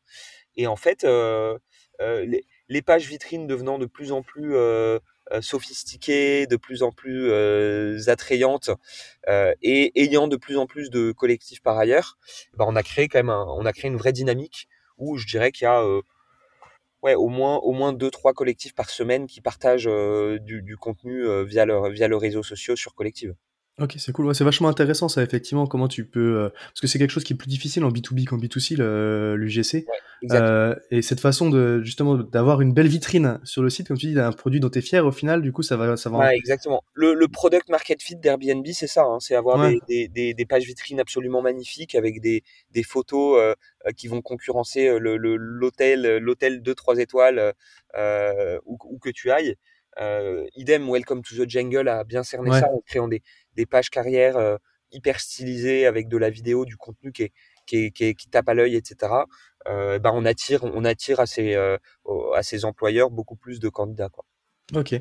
Et 0.55 0.67
en 0.67 0.75
fait, 0.75 1.03
euh, 1.03 1.57
euh, 2.01 2.25
les, 2.67 2.81
pages 2.81 3.07
vitrines 3.07 3.47
devenant 3.47 3.77
de 3.79 3.85
plus 3.85 4.11
en 4.11 4.23
plus 4.23 4.55
sophistiquées, 5.41 6.47
de 6.47 6.57
plus 6.57 6.83
en 6.83 6.91
plus 6.91 7.31
attrayantes 8.09 8.71
et 9.61 9.91
ayant 10.01 10.27
de 10.27 10.37
plus 10.37 10.57
en 10.57 10.65
plus 10.65 10.89
de 10.89 11.11
collectifs 11.11 11.61
par 11.61 11.77
ailleurs, 11.77 12.17
bah, 12.55 12.65
on 12.67 12.75
a 12.75 12.83
créé 12.83 13.07
quand 13.07 13.19
même 13.19 13.29
on 13.29 13.65
a 13.65 13.73
créé 13.73 13.89
une 13.89 13.97
vraie 13.97 14.13
dynamique 14.13 14.67
où 14.97 15.17
je 15.17 15.27
dirais 15.27 15.51
qu'il 15.51 15.65
y 15.65 15.67
a 15.67 15.85
ouais, 17.03 17.15
au 17.15 17.27
moins 17.27 17.57
au 17.57 17.73
moins 17.73 17.93
deux 17.93 18.11
trois 18.11 18.33
collectifs 18.33 18.73
par 18.75 18.89
semaine 18.89 19.27
qui 19.27 19.41
partagent 19.41 19.89
du, 20.41 20.77
contenu 20.77 21.23
via 21.45 21.65
leur 21.65 21.89
via 21.89 22.07
leurs 22.07 22.21
réseaux 22.21 22.43
sociaux 22.43 22.75
sur 22.75 22.95
Collective. 22.95 23.35
Ok, 23.81 23.95
c'est 23.97 24.11
cool. 24.11 24.33
c'est 24.35 24.43
vachement 24.43 24.67
intéressant, 24.67 25.07
ça, 25.07 25.23
effectivement, 25.23 25.65
comment 25.65 25.87
tu 25.87 26.05
peux. 26.05 26.37
Euh, 26.37 26.49
parce 26.49 26.81
que 26.81 26.87
c'est 26.87 26.99
quelque 26.99 27.11
chose 27.11 27.23
qui 27.23 27.33
est 27.33 27.35
plus 27.35 27.47
difficile 27.47 27.83
en 27.83 27.89
B2B 27.89 28.25
qu'en 28.25 28.37
B2C, 28.37 28.75
l'UGC. 29.35 29.85
euh, 30.31 30.75
et 30.91 31.01
cette 31.01 31.19
façon 31.19 31.49
de, 31.49 31.81
justement, 31.81 32.15
d'avoir 32.15 32.61
une 32.61 32.73
belle 32.73 32.87
vitrine 32.87 33.39
sur 33.43 33.61
le 33.61 33.69
site, 33.69 33.87
comme 33.87 33.97
tu 33.97 34.07
dis, 34.07 34.13
d'un 34.13 34.31
produit 34.31 34.59
dont 34.59 34.69
tu 34.69 34.79
es 34.79 34.81
fier, 34.81 35.05
au 35.05 35.11
final, 35.11 35.41
du 35.41 35.51
coup, 35.51 35.63
ça 35.63 35.77
va. 35.77 35.95
Ça 35.97 36.09
va 36.09 36.17
ouais, 36.19 36.35
exactement. 36.35 36.83
Le, 36.93 37.13
le, 37.13 37.27
product 37.27 37.69
market 37.69 38.01
fit 38.01 38.15
d'Airbnb, 38.15 38.65
c'est 38.73 38.87
ça. 38.87 39.03
Hein, 39.03 39.19
c'est 39.19 39.35
avoir 39.35 39.69
des, 39.87 40.07
des, 40.07 40.33
des, 40.33 40.45
pages 40.45 40.65
vitrines 40.65 40.99
absolument 40.99 41.41
magnifiques 41.41 41.95
avec 41.95 42.21
des, 42.21 42.43
des 42.71 42.83
photos 42.83 43.39
euh, 43.39 43.53
euh 43.87 43.91
qui 43.95 44.07
vont 44.07 44.21
concurrencer 44.21 44.97
l'hôtel, 44.99 46.17
l'hôtel 46.17 46.61
2-3 46.61 46.99
étoiles 46.99 47.53
euh, 47.97 48.59
où, 48.65 48.77
où, 48.85 48.99
que 48.99 49.09
tu 49.09 49.31
ailles. 49.31 49.55
Euh, 49.99 50.45
idem, 50.55 50.89
Welcome 50.89 51.23
to 51.23 51.35
the 51.35 51.49
Jungle 51.49 51.87
a 51.89 52.03
bien 52.03 52.23
cerné 52.23 52.51
ça 52.51 52.69
en 52.71 52.79
créant 52.85 53.07
des, 53.07 53.21
des 53.59 53.65
pages 53.65 53.89
carrières 53.89 54.37
euh, 54.37 54.55
hyper 54.91 55.19
stylisées 55.19 55.85
avec 55.85 56.07
de 56.07 56.17
la 56.17 56.29
vidéo, 56.29 56.63
du 56.65 56.77
contenu 56.77 57.11
qui, 57.11 57.23
est, 57.23 57.33
qui, 57.65 57.91
qui, 57.91 58.29
tape 58.29 58.47
à 58.47 58.53
l'œil, 58.53 58.75
etc. 58.77 59.13
Euh, 59.67 59.99
bah 59.99 60.11
on 60.13 60.23
attire, 60.25 60.63
on 60.63 60.85
attire 60.85 61.19
à 61.19 61.25
ces, 61.25 61.55
euh, 61.55 61.77
à 62.35 62.41
ces 62.41 62.63
employeurs 62.63 63.09
beaucoup 63.11 63.35
plus 63.35 63.59
de 63.59 63.67
candidats. 63.69 64.09
Ok, 64.75 64.93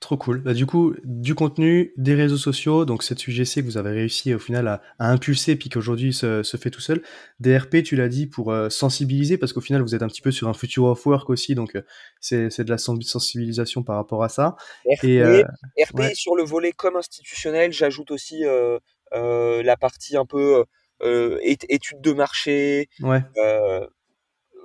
trop 0.00 0.16
cool. 0.16 0.40
Bah, 0.40 0.54
du 0.54 0.64
coup, 0.64 0.94
du 1.04 1.34
contenu, 1.34 1.92
des 1.96 2.14
réseaux 2.14 2.38
sociaux, 2.38 2.86
donc 2.86 3.02
cette 3.02 3.26
UGC 3.26 3.56
que 3.56 3.66
vous 3.66 3.76
avez 3.76 3.90
réussi 3.90 4.32
au 4.32 4.38
final 4.38 4.66
à, 4.66 4.80
impulser 4.98 5.56
puis 5.56 5.68
qu'aujourd'hui 5.68 6.14
se, 6.14 6.42
se, 6.42 6.56
fait 6.56 6.70
tout 6.70 6.80
seul. 6.80 7.02
DRP, 7.38 7.82
tu 7.82 7.96
l'as 7.96 8.08
dit, 8.08 8.26
pour 8.26 8.54
sensibiliser, 8.70 9.36
parce 9.36 9.52
qu'au 9.52 9.60
final 9.60 9.82
vous 9.82 9.94
êtes 9.94 10.02
un 10.02 10.08
petit 10.08 10.22
peu 10.22 10.30
sur 10.30 10.48
un 10.48 10.54
future 10.54 10.84
of 10.84 11.04
work 11.04 11.28
aussi, 11.28 11.54
donc 11.54 11.76
c'est 12.20 12.60
de 12.60 12.70
la 12.70 12.78
sensibilisation 12.78 13.82
par 13.82 13.96
rapport 13.96 14.24
à 14.24 14.28
ça. 14.28 14.56
RP, 14.86 15.04
Et, 15.04 15.44
RP 15.82 16.14
sur 16.14 16.34
le 16.34 16.44
volet 16.44 16.72
comme 16.72 16.96
institutionnel, 16.96 17.72
j'ajoute 17.72 18.10
aussi 18.10 18.44
euh, 18.44 18.78
euh, 19.14 19.62
la 19.62 19.76
partie 19.76 20.16
un 20.16 20.26
peu 20.26 20.64
euh, 21.02 21.38
étude 21.42 22.00
de 22.00 22.12
marché. 22.12 22.88
Ouais 23.00 23.22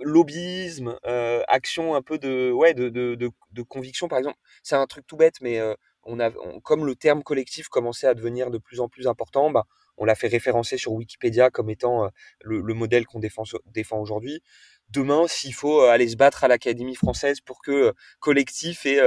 lobbyisme, 0.02 0.98
euh, 1.06 1.44
action 1.48 1.96
un 1.96 2.02
peu 2.02 2.18
de, 2.18 2.52
ouais, 2.52 2.74
de, 2.74 2.90
de, 2.90 3.16
de, 3.16 3.62
conviction, 3.62 4.08
par 4.08 4.20
exemple. 4.20 4.38
C'est 4.64 4.76
un 4.76 4.86
truc 4.88 5.06
tout 5.08 5.18
bête, 5.18 5.42
mais 5.42 5.60
euh, 5.60 5.74
on 6.04 6.20
a, 6.20 6.32
comme 6.64 6.86
le 6.86 6.96
terme 6.96 7.24
collectif 7.24 7.68
commençait 7.68 8.08
à 8.08 8.14
devenir 8.14 8.52
de 8.52 8.58
plus 8.58 8.80
en 8.80 8.90
plus 8.90 9.08
important, 9.08 9.52
bah, 9.52 9.66
on 9.98 10.06
l'a 10.06 10.16
fait 10.16 10.28
référencer 10.28 10.78
sur 10.78 10.94
Wikipédia 10.94 11.50
comme 11.50 11.70
étant 11.70 12.06
euh, 12.06 12.10
le, 12.44 12.62
le, 12.62 12.74
modèle 12.74 13.06
qu'on 13.06 13.20
défend, 13.20 13.44
défend 13.68 14.00
aujourd'hui. 14.00 14.42
Demain, 14.90 15.26
s'il 15.28 15.54
faut 15.54 15.82
aller 15.82 16.08
se 16.08 16.16
battre 16.16 16.44
à 16.44 16.48
l'Académie 16.48 16.96
française 16.96 17.42
pour 17.42 17.62
que 17.62 17.94
collectif 18.20 18.86
ait, 18.86 19.00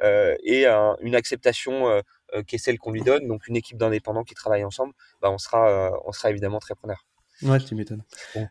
une 0.00 1.14
acceptation 1.14 2.02
qui 2.46 2.56
est 2.56 2.58
celle 2.58 2.78
qu'on 2.78 2.92
lui 2.92 3.02
donne, 3.02 3.28
donc 3.28 3.46
une 3.46 3.56
équipe 3.56 3.76
d'indépendants 3.76 4.24
qui 4.24 4.34
travaillent 4.34 4.64
ensemble, 4.64 4.94
bah, 5.20 5.30
on, 5.30 5.38
sera, 5.38 5.92
on 6.06 6.12
sera 6.12 6.30
évidemment 6.30 6.60
très 6.60 6.74
preneur. 6.74 7.07
Ouais, 7.42 7.58
tu 7.60 7.74
m'étonnes. 7.74 8.04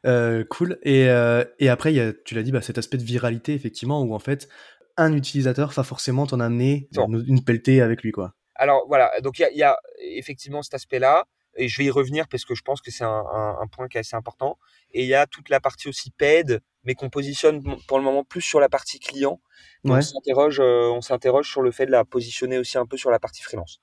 Euh, 0.06 0.44
cool. 0.46 0.80
Et, 0.84 1.10
euh, 1.10 1.44
et 1.60 1.70
après, 1.70 1.94
y 1.94 2.00
a, 2.00 2.14
tu 2.14 2.36
l'as 2.36 2.44
dit, 2.44 2.52
bah, 2.52 2.62
cet 2.62 2.78
aspect 2.78 2.98
de 2.98 3.04
viralité, 3.04 3.54
effectivement, 3.54 4.02
où 4.02 4.14
en 4.14 4.20
fait, 4.20 4.48
un 4.96 5.14
utilisateur 5.14 5.72
va 5.72 5.84
forcément 5.84 6.26
t'en 6.26 6.40
amener 6.40 6.90
une, 6.96 7.24
une, 7.28 7.44
pelletée 7.44 7.82
avec 7.82 8.02
lui, 8.02 8.12
quoi. 8.12 8.34
Alors 8.56 8.86
voilà, 8.88 9.12
donc 9.22 9.38
il 9.38 9.44
y 9.44 9.46
a, 9.46 9.52
y 9.52 9.64
a, 9.64 9.78
effectivement 10.00 10.64
cet 10.64 10.74
aspect-là, 10.74 11.26
et 11.58 11.68
je 11.68 11.78
vais 11.78 11.86
y 11.86 11.92
revener 11.92 12.24
parce 12.30 12.46
que 12.46 12.56
je 12.56 12.62
pense 12.62 12.82
que 12.82 12.92
c'est 12.92 13.04
un, 13.04 13.10
un, 13.34 13.58
un, 13.62 13.68
point 13.68 13.88
qui 13.88 13.98
est 13.98 14.00
assez 14.00 14.16
important. 14.16 14.58
Et 14.92 15.04
il 15.04 15.08
y 15.08 15.16
a 15.16 15.26
toute 15.26 15.50
la 15.50 15.60
partie 15.60 15.90
aussi 15.90 16.12
paid, 16.12 16.62
mais 16.84 16.94
qu'on 16.94 17.10
positionne 17.10 17.62
pour 17.88 17.98
le 17.98 18.04
moment 18.04 18.24
plus 18.24 18.42
sur 18.42 18.60
la 18.60 18.70
partie 18.70 19.00
client. 19.00 19.42
Donc 19.84 19.98
on 19.98 20.02
s'interroge, 20.02 20.60
euh, 20.60 20.90
on 20.92 21.02
s'interroge 21.02 21.50
sur 21.50 21.62
le 21.62 21.72
fait 21.72 21.86
de 21.86 21.92
la 21.92 22.06
positionner 22.06 22.58
aussi 22.58 22.78
un 22.78 22.86
peu 22.86 22.98
sur 22.98 23.12
la 23.12 23.20
partie 23.20 23.42
freelance. 23.42 23.82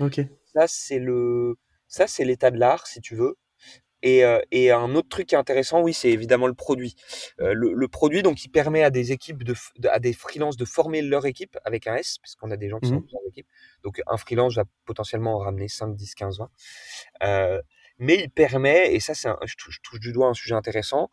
Ok. 0.00 0.20
Ça 0.54 0.66
c'est 0.66 0.98
le, 0.98 1.56
ça 1.88 2.06
c'est 2.06 2.24
l'état 2.24 2.50
de 2.50 2.58
l'art, 2.58 2.86
si 2.86 3.00
tu 3.00 3.14
veux. 3.14 3.36
Et, 4.02 4.24
euh, 4.24 4.40
et, 4.50 4.70
un 4.70 4.94
autre 4.94 5.08
truc 5.08 5.28
qui 5.28 5.34
est 5.34 5.38
intéressant, 5.38 5.80
oui, 5.80 5.94
c'est 5.94 6.10
évidemment 6.10 6.46
le 6.46 6.54
produit. 6.54 6.94
Euh, 7.40 7.54
le, 7.54 7.72
le, 7.72 7.88
produit, 7.88 8.22
donc, 8.22 8.36
qui 8.36 8.48
permet 8.48 8.82
à 8.82 8.90
des 8.90 9.12
équipes, 9.12 9.42
de, 9.42 9.54
à 9.88 9.98
des 9.98 10.12
freelances 10.12 10.56
de 10.56 10.64
former 10.64 11.02
leur 11.02 11.26
équipe 11.26 11.58
avec 11.64 11.86
un 11.86 11.96
S, 11.96 12.18
parce 12.18 12.34
qu'on 12.36 12.50
a 12.50 12.56
des 12.56 12.68
gens 12.68 12.78
qui 12.78 12.88
sont 12.88 12.96
mmh 12.96 13.06
dans 13.12 13.20
l'équipe. 13.24 13.46
Donc, 13.82 14.02
un 14.06 14.16
freelance 14.16 14.54
va 14.56 14.64
potentiellement 14.84 15.36
en 15.36 15.38
ramener 15.38 15.68
5, 15.68 15.96
10, 15.96 16.14
15, 16.14 16.38
20. 16.38 16.50
Euh, 17.22 17.62
mais 17.98 18.16
il 18.16 18.30
permet, 18.30 18.94
et 18.94 19.00
ça, 19.00 19.14
c'est 19.14 19.30
je, 19.44 19.56
touche, 19.56 19.76
je, 19.76 19.90
touche, 19.90 20.00
du 20.00 20.12
doigt 20.12 20.28
un 20.28 20.34
sujet 20.34 20.54
intéressant, 20.54 21.10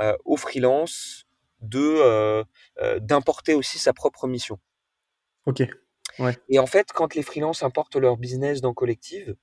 euh, 0.00 0.16
aux 0.24 0.36
freelances 0.36 1.26
de 1.62 2.44
d'importer 3.00 3.54
aussi 3.54 3.78
sa 3.78 3.94
propre 3.94 4.26
mission. 4.26 4.58
Ok. 5.46 5.62
Ouais. 6.18 6.36
Et 6.48 6.58
en 6.58 6.66
fait, 6.66 6.92
quand 6.92 7.14
les 7.14 7.22
freelances 7.22 7.62
importent 7.62 7.96
leur 7.96 8.16
business 8.16 8.60
dans 8.60 8.74
Collective, 8.74 9.36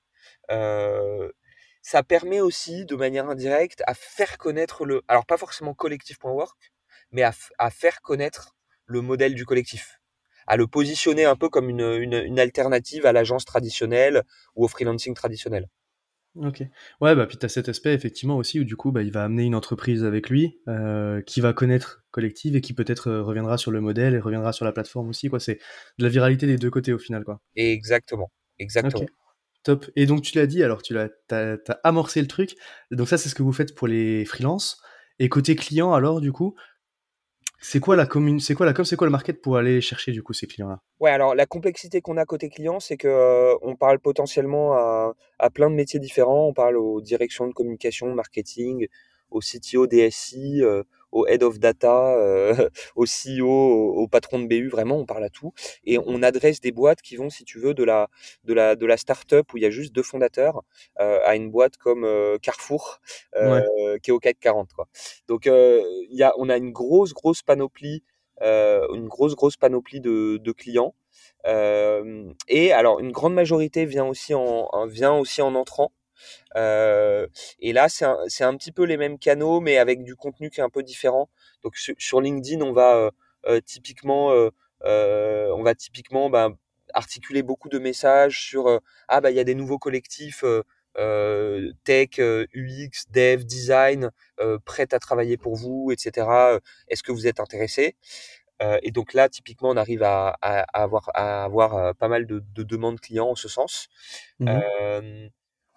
euh, 0.50 1.30
ça 1.84 2.02
permet 2.02 2.40
aussi 2.40 2.86
de 2.86 2.96
manière 2.96 3.28
indirecte 3.28 3.82
à 3.86 3.92
faire 3.92 4.38
connaître 4.38 4.86
le, 4.86 5.02
alors 5.06 5.26
pas 5.26 5.36
forcément 5.36 5.74
collectif.work, 5.74 6.72
mais 7.12 7.22
à, 7.22 7.32
à, 7.58 7.68
faire 7.70 8.00
connaître 8.00 8.56
le 8.86 9.02
modèle 9.02 9.34
du 9.34 9.44
collectif. 9.44 10.00
à 10.46 10.56
le 10.56 10.66
positionner 10.66 11.26
un 11.26 11.36
peu 11.36 11.50
comme 11.50 11.68
une, 11.68 11.82
une, 11.82 12.14
une 12.14 12.40
alternative 12.40 13.04
à 13.06 13.12
l'agence 13.12 13.44
traditionnelle 13.44 14.22
ou 14.56 14.64
au 14.64 14.68
freelancing 14.68 15.14
traditionnel. 15.14 15.68
Ok. 16.36 16.62
Ouais, 17.00 17.14
bah 17.14 17.26
puis 17.26 17.36
tu 17.36 17.46
as 17.46 17.48
cet 17.48 17.68
aspect 17.68 17.94
effectivement 17.94 18.36
aussi 18.38 18.58
où 18.60 18.64
du 18.64 18.76
coup 18.76 18.90
bah, 18.90 19.02
il 19.02 19.12
va 19.12 19.22
amener 19.24 19.44
une 19.44 19.54
entreprise 19.54 20.04
avec 20.04 20.30
lui 20.30 20.58
euh, 20.68 21.22
qui 21.22 21.40
va 21.40 21.52
connaître 21.52 22.04
collective 22.10 22.56
et 22.56 22.60
qui 22.60 22.72
peut-être 22.72 23.08
euh, 23.08 23.22
reviendra 23.22 23.56
sur 23.56 23.70
le 23.70 23.80
modèle 23.80 24.14
et 24.14 24.18
reviendra 24.20 24.52
sur 24.52 24.64
la 24.64 24.72
plateforme 24.72 25.10
aussi 25.10 25.28
quoi. 25.28 25.38
C'est 25.38 25.58
de 25.98 26.04
la 26.04 26.08
viralité 26.08 26.46
des 26.46 26.56
deux 26.56 26.70
côtés 26.70 26.92
au 26.92 26.98
final 26.98 27.24
quoi. 27.24 27.40
Exactement, 27.56 28.32
exactement. 28.58 29.06
Top. 29.64 29.86
Et 29.96 30.06
donc 30.06 30.22
tu 30.22 30.36
l'as 30.36 30.46
dit, 30.46 30.62
alors 30.62 30.82
tu 30.82 30.94
l'as, 30.94 31.08
t'as, 31.26 31.56
as 31.68 31.80
amorcé 31.84 32.20
le 32.20 32.28
truc. 32.28 32.54
Donc 32.90 33.08
ça 33.08 33.18
c'est 33.18 33.28
ce 33.28 33.34
que 33.34 33.42
vous 33.42 33.52
faites 33.52 33.74
pour 33.74 33.88
les 33.88 34.24
freelances. 34.24 34.80
Et 35.18 35.28
côté 35.28 35.56
client 35.56 35.92
alors 35.92 36.20
du 36.20 36.32
coup, 36.32 36.54
c'est 37.66 37.80
quoi 37.80 37.96
la 37.96 38.04
commune, 38.04 38.40
c'est 38.40 38.54
quoi 38.54 38.66
la 38.66 38.74
com, 38.74 38.84
c'est 38.84 38.96
quoi 38.96 39.06
le 39.06 39.10
market 39.10 39.40
pour 39.40 39.56
aller 39.56 39.80
chercher 39.80 40.12
du 40.12 40.22
coup 40.22 40.34
ces 40.34 40.46
clients-là? 40.46 40.80
Ouais, 41.00 41.10
alors 41.10 41.34
la 41.34 41.46
complexité 41.46 42.02
qu'on 42.02 42.18
a 42.18 42.26
côté 42.26 42.50
client, 42.50 42.78
c'est 42.78 42.98
que 42.98 43.08
euh, 43.08 43.56
on 43.62 43.74
parle 43.74 44.00
potentiellement 44.00 44.74
à, 44.74 45.14
à, 45.38 45.48
plein 45.48 45.70
de 45.70 45.74
métiers 45.74 45.98
différents. 45.98 46.46
On 46.46 46.52
parle 46.52 46.76
aux 46.76 47.00
directions 47.00 47.46
de 47.46 47.54
communication, 47.54 48.14
marketing, 48.14 48.86
au 49.34 49.40
CTO, 49.40 49.86
DSI, 49.86 50.62
euh, 50.62 50.84
au 51.12 51.26
head 51.26 51.42
of 51.42 51.58
data, 51.58 52.16
euh, 52.16 52.54
au 52.96 53.04
CEO, 53.04 53.46
au, 53.46 54.08
patron 54.08 54.38
de 54.38 54.46
BU, 54.46 54.68
vraiment, 54.68 54.96
on 54.96 55.06
parle 55.06 55.24
à 55.24 55.28
tout. 55.28 55.52
Et 55.84 55.98
on 55.98 56.22
adresse 56.22 56.60
des 56.60 56.72
boîtes 56.72 57.02
qui 57.02 57.16
vont, 57.16 57.30
si 57.30 57.44
tu 57.44 57.58
veux, 57.58 57.74
de 57.74 57.84
la, 57.84 58.08
de 58.44 58.54
la, 58.54 58.76
de 58.76 58.86
la 58.86 58.96
start-up 58.96 59.52
où 59.52 59.56
il 59.58 59.62
y 59.62 59.66
a 59.66 59.70
juste 59.70 59.92
deux 59.92 60.02
fondateurs 60.02 60.62
euh, 61.00 61.18
à 61.24 61.36
une 61.36 61.50
boîte 61.50 61.76
comme 61.76 62.08
Carrefour, 62.40 63.00
qui 63.34 64.10
est 64.10 64.12
au 64.12 64.20
440. 64.20 64.72
Quoi. 64.72 64.88
Donc, 65.28 65.46
il 65.46 66.16
y 66.16 66.22
a, 66.22 66.32
on 66.38 66.48
a 66.48 66.56
une 66.56 66.72
grosse, 66.72 67.12
grosse 67.12 67.42
panoplie, 67.42 68.02
une 68.40 69.08
grosse, 69.08 69.34
grosse 69.34 69.56
panoplie 69.56 70.00
de, 70.00 70.38
de 70.38 70.52
clients. 70.52 70.94
et 71.44 72.72
alors, 72.72 73.00
une 73.00 73.12
grande 73.12 73.34
majorité 73.34 73.84
vient 73.84 74.06
aussi 74.06 74.34
en, 74.34 74.86
vient 74.86 75.14
aussi 75.14 75.42
en 75.42 75.54
entrant. 75.56 75.92
Euh, 76.56 77.26
et 77.60 77.72
là, 77.72 77.88
c'est 77.88 78.04
un, 78.04 78.16
un, 78.40 78.56
petit 78.56 78.72
peu 78.72 78.84
les 78.84 78.96
mêmes 78.96 79.18
canaux, 79.18 79.60
mais 79.60 79.78
avec 79.78 80.02
du 80.02 80.16
contenu 80.16 80.50
qui 80.50 80.60
est 80.60 80.62
un 80.62 80.70
peu 80.70 80.82
différent. 80.82 81.28
Donc 81.62 81.76
sur, 81.76 82.20
LinkedIn, 82.20 82.60
on 82.60 82.72
va 82.72 82.96
euh, 82.96 83.10
euh, 83.46 83.60
typiquement, 83.60 84.28
on 84.84 85.62
va 85.62 85.74
typiquement 85.74 86.30
bah, 86.30 86.50
articuler 86.92 87.42
beaucoup 87.42 87.68
de 87.68 87.78
messages 87.78 88.40
sur 88.40 88.80
ah 89.08 89.20
bah 89.20 89.30
il 89.30 89.36
y 89.36 89.40
a 89.40 89.44
des 89.44 89.54
nouveaux 89.54 89.78
collectifs 89.78 90.44
tech, 91.84 92.18
UX, 92.18 92.90
dev, 93.10 93.44
design 93.44 94.10
prêts 94.64 94.92
à 94.92 94.98
travailler 94.98 95.36
pour 95.36 95.56
vous, 95.56 95.90
etc. 95.92 96.58
Est-ce 96.88 97.02
que 97.02 97.12
vous 97.12 97.26
êtes 97.26 97.40
intéressé 97.40 97.96
et 98.82 98.92
donc 98.92 99.12
là, 99.12 99.28
typiquement, 99.28 99.68
on 99.70 99.76
arrive 99.76 100.02
à, 100.02 100.38
avoir, 100.72 101.10
à 101.12 101.44
avoir 101.44 101.94
pas 101.96 102.08
mal 102.08 102.26
de, 102.26 102.42
de, 102.54 102.62
demandes 102.62 102.98
clients 102.98 103.28
en 103.28 103.34
ce 103.34 103.46
sens. 103.46 103.88
Mmh 104.38 105.28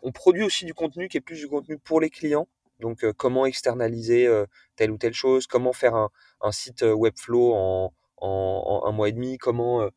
on 0.01 0.11
produit 0.11 0.43
aussi 0.43 0.65
du 0.65 0.73
contenu 0.73 1.07
qui 1.07 1.17
est 1.17 1.21
plus 1.21 1.39
du 1.39 1.47
contenu 1.47 1.77
pour 1.77 2.01
les 2.01 2.09
clients. 2.09 2.47
Donc, 2.79 3.03
euh, 3.03 3.13
comment 3.13 3.45
externaliser 3.45 4.27
euh, 4.27 4.45
telle 4.75 4.91
ou 4.91 4.97
telle 4.97 5.13
chose, 5.13 5.47
comment 5.47 5.73
faire 5.73 5.95
un, 5.95 6.51
site 6.51 6.83
euh, 6.83 6.93
Webflow 6.93 7.53
en, 7.53 7.93
en, 8.17 8.83
un 8.85 8.91
mois 8.91 9.09
et 9.09 9.11
demi, 9.11 9.37
comment 9.37 9.89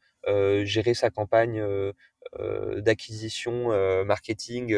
gérer 0.64 0.92
sa 0.92 1.08
campagne 1.08 1.64
d'acquisition 2.76 3.68
marketing 4.04 4.76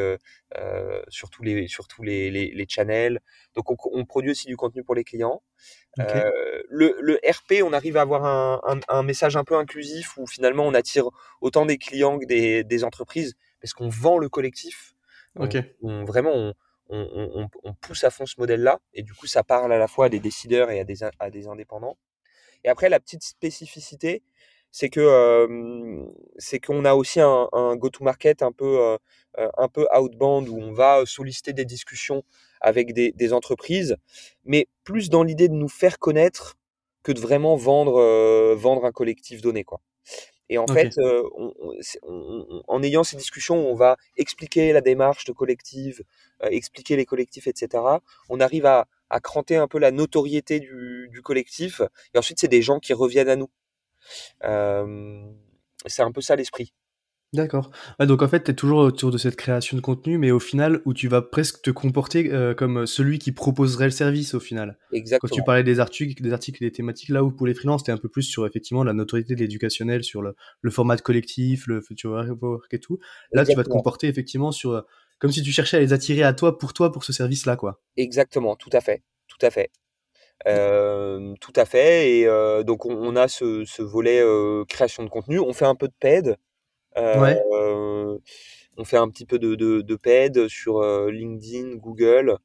sur 1.08 1.30
tous 1.30 1.42
les 1.42 1.66
sur 1.66 1.88
tous 1.88 2.04
les, 2.04 2.30
les, 2.30 2.66
channels. 2.68 3.20
Donc, 3.56 3.68
on, 3.68 4.04
produit 4.04 4.30
aussi 4.30 4.46
du 4.46 4.56
contenu 4.56 4.84
pour 4.84 4.94
les 4.94 5.02
clients. 5.02 5.42
le, 5.98 6.96
le, 7.00 7.20
RP, 7.28 7.64
on 7.64 7.72
arrive 7.72 7.96
à 7.96 8.02
avoir 8.02 8.24
un, 8.24 8.80
un, 8.88 9.02
message 9.02 9.36
un 9.36 9.42
peu 9.42 9.56
inclusif 9.56 10.16
où 10.16 10.26
finalement 10.28 10.64
on 10.64 10.74
attire 10.74 11.08
autant 11.40 11.66
des 11.66 11.78
clients 11.78 12.20
que 12.20 12.26
des, 12.26 12.62
des 12.62 12.84
entreprises 12.84 13.34
parce 13.60 13.74
qu'on 13.74 13.88
vend 13.88 14.18
le 14.18 14.28
collectif 14.28 14.91
Ok. 15.38 15.56
On, 15.82 16.04
vraiment, 16.04 16.54
on, 16.88 17.74
pousse 17.80 18.04
à 18.04 18.10
fond 18.10 18.26
ce 18.26 18.34
modèle-là, 18.38 18.80
et 18.92 19.02
du 19.02 19.14
coup, 19.14 19.26
ça 19.26 19.42
parle 19.42 19.72
à 19.72 19.78
la 19.78 19.88
fois 19.88 20.06
à 20.06 20.08
des 20.08 20.20
décideurs 20.20 20.70
et 20.70 20.80
à 20.80 20.84
des, 20.84 21.02
à 21.18 21.30
des 21.30 21.48
indépendants. 21.48 21.96
Et 22.64 22.68
après, 22.68 22.88
la 22.88 23.00
petite 23.00 23.24
spécificité, 23.24 24.22
c'est 24.70 24.88
que 24.88 26.08
c'est 26.38 26.58
qu'on 26.60 26.84
a 26.84 26.94
aussi 26.94 27.20
un, 27.20 27.76
go-to-market 27.76 28.42
un 28.42 28.52
peu 28.52 28.96
un 29.36 29.68
peu 29.68 29.86
outbound 29.94 30.48
où 30.48 30.58
on 30.58 30.72
va 30.72 31.04
solliciter 31.06 31.52
des 31.52 31.64
discussions 31.64 32.22
avec 32.60 32.94
des, 32.94 33.12
des 33.12 33.32
entreprises, 33.32 33.96
mais 34.44 34.68
plus 34.84 35.10
dans 35.10 35.22
l'idée 35.22 35.48
de 35.48 35.54
nous 35.54 35.68
faire 35.68 35.98
connaître 35.98 36.56
que 37.02 37.12
de 37.12 37.20
vraiment 37.20 37.56
vendre 37.56 38.54
vendre 38.54 38.84
un 38.84 38.92
collectif 38.92 39.42
donné 39.42 39.64
quoi. 39.64 39.80
Et 40.48 40.58
en 40.58 40.66
fait, 40.66 40.98
euh, 40.98 41.22
en 42.68 42.82
ayant 42.82 43.04
ces 43.04 43.16
discussions 43.16 43.66
où 43.66 43.70
on 43.70 43.74
va 43.74 43.96
expliquer 44.16 44.72
la 44.72 44.80
démarche 44.80 45.24
de 45.24 45.32
collective, 45.32 46.02
euh, 46.42 46.48
expliquer 46.50 46.96
les 46.96 47.06
collectifs, 47.06 47.46
etc., 47.46 47.82
on 48.28 48.40
arrive 48.40 48.66
à, 48.66 48.86
à 49.10 49.20
cranter 49.20 49.56
un 49.56 49.68
peu 49.68 49.78
la 49.78 49.90
notoriété 49.90 50.60
du, 50.60 51.08
du 51.10 51.22
collectif. 51.22 51.80
Et 52.14 52.18
ensuite, 52.18 52.38
c'est 52.40 52.48
des 52.48 52.62
gens 52.62 52.80
qui 52.80 52.92
reviennent 52.92 53.28
à 53.28 53.36
nous. 53.36 53.50
Euh, 54.44 55.24
c'est 55.86 56.02
un 56.02 56.12
peu 56.12 56.20
ça 56.20 56.36
l'esprit. 56.36 56.72
D'accord. 57.32 57.70
donc 57.98 58.22
en 58.22 58.28
fait, 58.28 58.44
tu 58.44 58.50
es 58.50 58.54
toujours 58.54 58.80
autour 58.80 59.10
de 59.10 59.18
cette 59.18 59.36
création 59.36 59.76
de 59.76 59.82
contenu, 59.82 60.18
mais 60.18 60.30
au 60.30 60.38
final, 60.38 60.82
où 60.84 60.92
tu 60.92 61.08
vas 61.08 61.22
presque 61.22 61.62
te 61.62 61.70
comporter 61.70 62.32
euh, 62.32 62.54
comme 62.54 62.86
celui 62.86 63.18
qui 63.18 63.32
proposerait 63.32 63.86
le 63.86 63.90
service 63.90 64.34
au 64.34 64.40
final. 64.40 64.76
Exactement. 64.92 65.28
Quand 65.28 65.34
tu 65.34 65.42
parlais 65.42 65.64
des 65.64 65.80
articles, 65.80 66.22
des 66.22 66.32
articles 66.32 66.62
et 66.62 66.66
des 66.68 66.72
thématiques, 66.72 67.08
là 67.08 67.24
où 67.24 67.30
pour 67.30 67.46
les 67.46 67.54
freelances, 67.54 67.84
tu 67.84 67.90
un 67.90 67.96
peu 67.96 68.08
plus 68.08 68.22
sur 68.22 68.46
effectivement 68.46 68.84
la 68.84 68.92
notoriété 68.92 69.34
de 69.34 69.40
l'éducationnel, 69.40 70.04
sur 70.04 70.20
le, 70.20 70.34
le, 70.60 70.70
format 70.70 70.96
de 70.96 71.02
collectif, 71.02 71.66
le 71.66 71.80
future 71.80 72.10
work 72.40 72.72
et 72.74 72.80
tout. 72.80 72.98
Là, 73.32 73.46
tu 73.46 73.54
vas 73.54 73.64
te 73.64 73.70
comporter 73.70 74.08
effectivement 74.08 74.52
sur 74.52 74.72
euh, 74.72 74.82
comme 75.18 75.30
si 75.30 75.42
tu 75.42 75.52
cherchais 75.52 75.76
à 75.76 75.80
les 75.80 75.92
attirer 75.92 76.24
à 76.24 76.32
toi 76.32 76.58
pour 76.58 76.74
toi 76.74 76.92
pour 76.92 77.04
ce 77.04 77.12
service-là, 77.12 77.56
quoi. 77.56 77.80
Exactement, 77.96 78.56
tout 78.56 78.70
à 78.72 78.80
fait, 78.80 79.02
tout 79.28 79.38
à 79.40 79.50
fait. 79.50 79.70
Euh, 80.46 81.34
tout 81.40 81.52
à 81.56 81.64
fait. 81.64 82.10
Et 82.10 82.26
euh, 82.26 82.62
donc 82.62 82.86
on, 82.86 82.94
on, 82.94 83.16
a 83.16 83.28
ce, 83.28 83.64
ce 83.64 83.82
volet 83.82 84.20
euh, 84.20 84.64
création 84.68 85.04
de 85.04 85.08
contenu. 85.08 85.38
On 85.38 85.52
fait 85.52 85.64
un 85.64 85.74
peu 85.74 85.88
de 85.88 85.94
paid. 85.98 86.36
Euh, 86.96 88.18
on 88.76 88.84
fait 88.84 88.96
un 88.96 89.08
petit 89.08 89.26
peu 89.26 89.38
de, 89.38 89.54
de, 89.54 89.80
de 89.80 89.96
paid 89.96 90.48
sur 90.48 90.78
euh, 90.78 91.10
LinkedIn, 91.10 91.76
Google. 91.76 92.36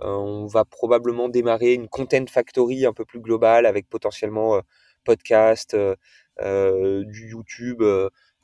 Euh, 0.00 0.08
on 0.08 0.46
va 0.46 0.64
probablement 0.64 1.28
démarrer 1.28 1.74
une 1.74 1.88
content 1.88 2.26
factory 2.28 2.86
un 2.86 2.92
peu 2.92 3.04
plus 3.04 3.20
globale 3.20 3.66
avec 3.66 3.88
potentiellement 3.88 4.60
podcast, 5.04 5.76
du 6.38 7.30
YouTube, 7.30 7.82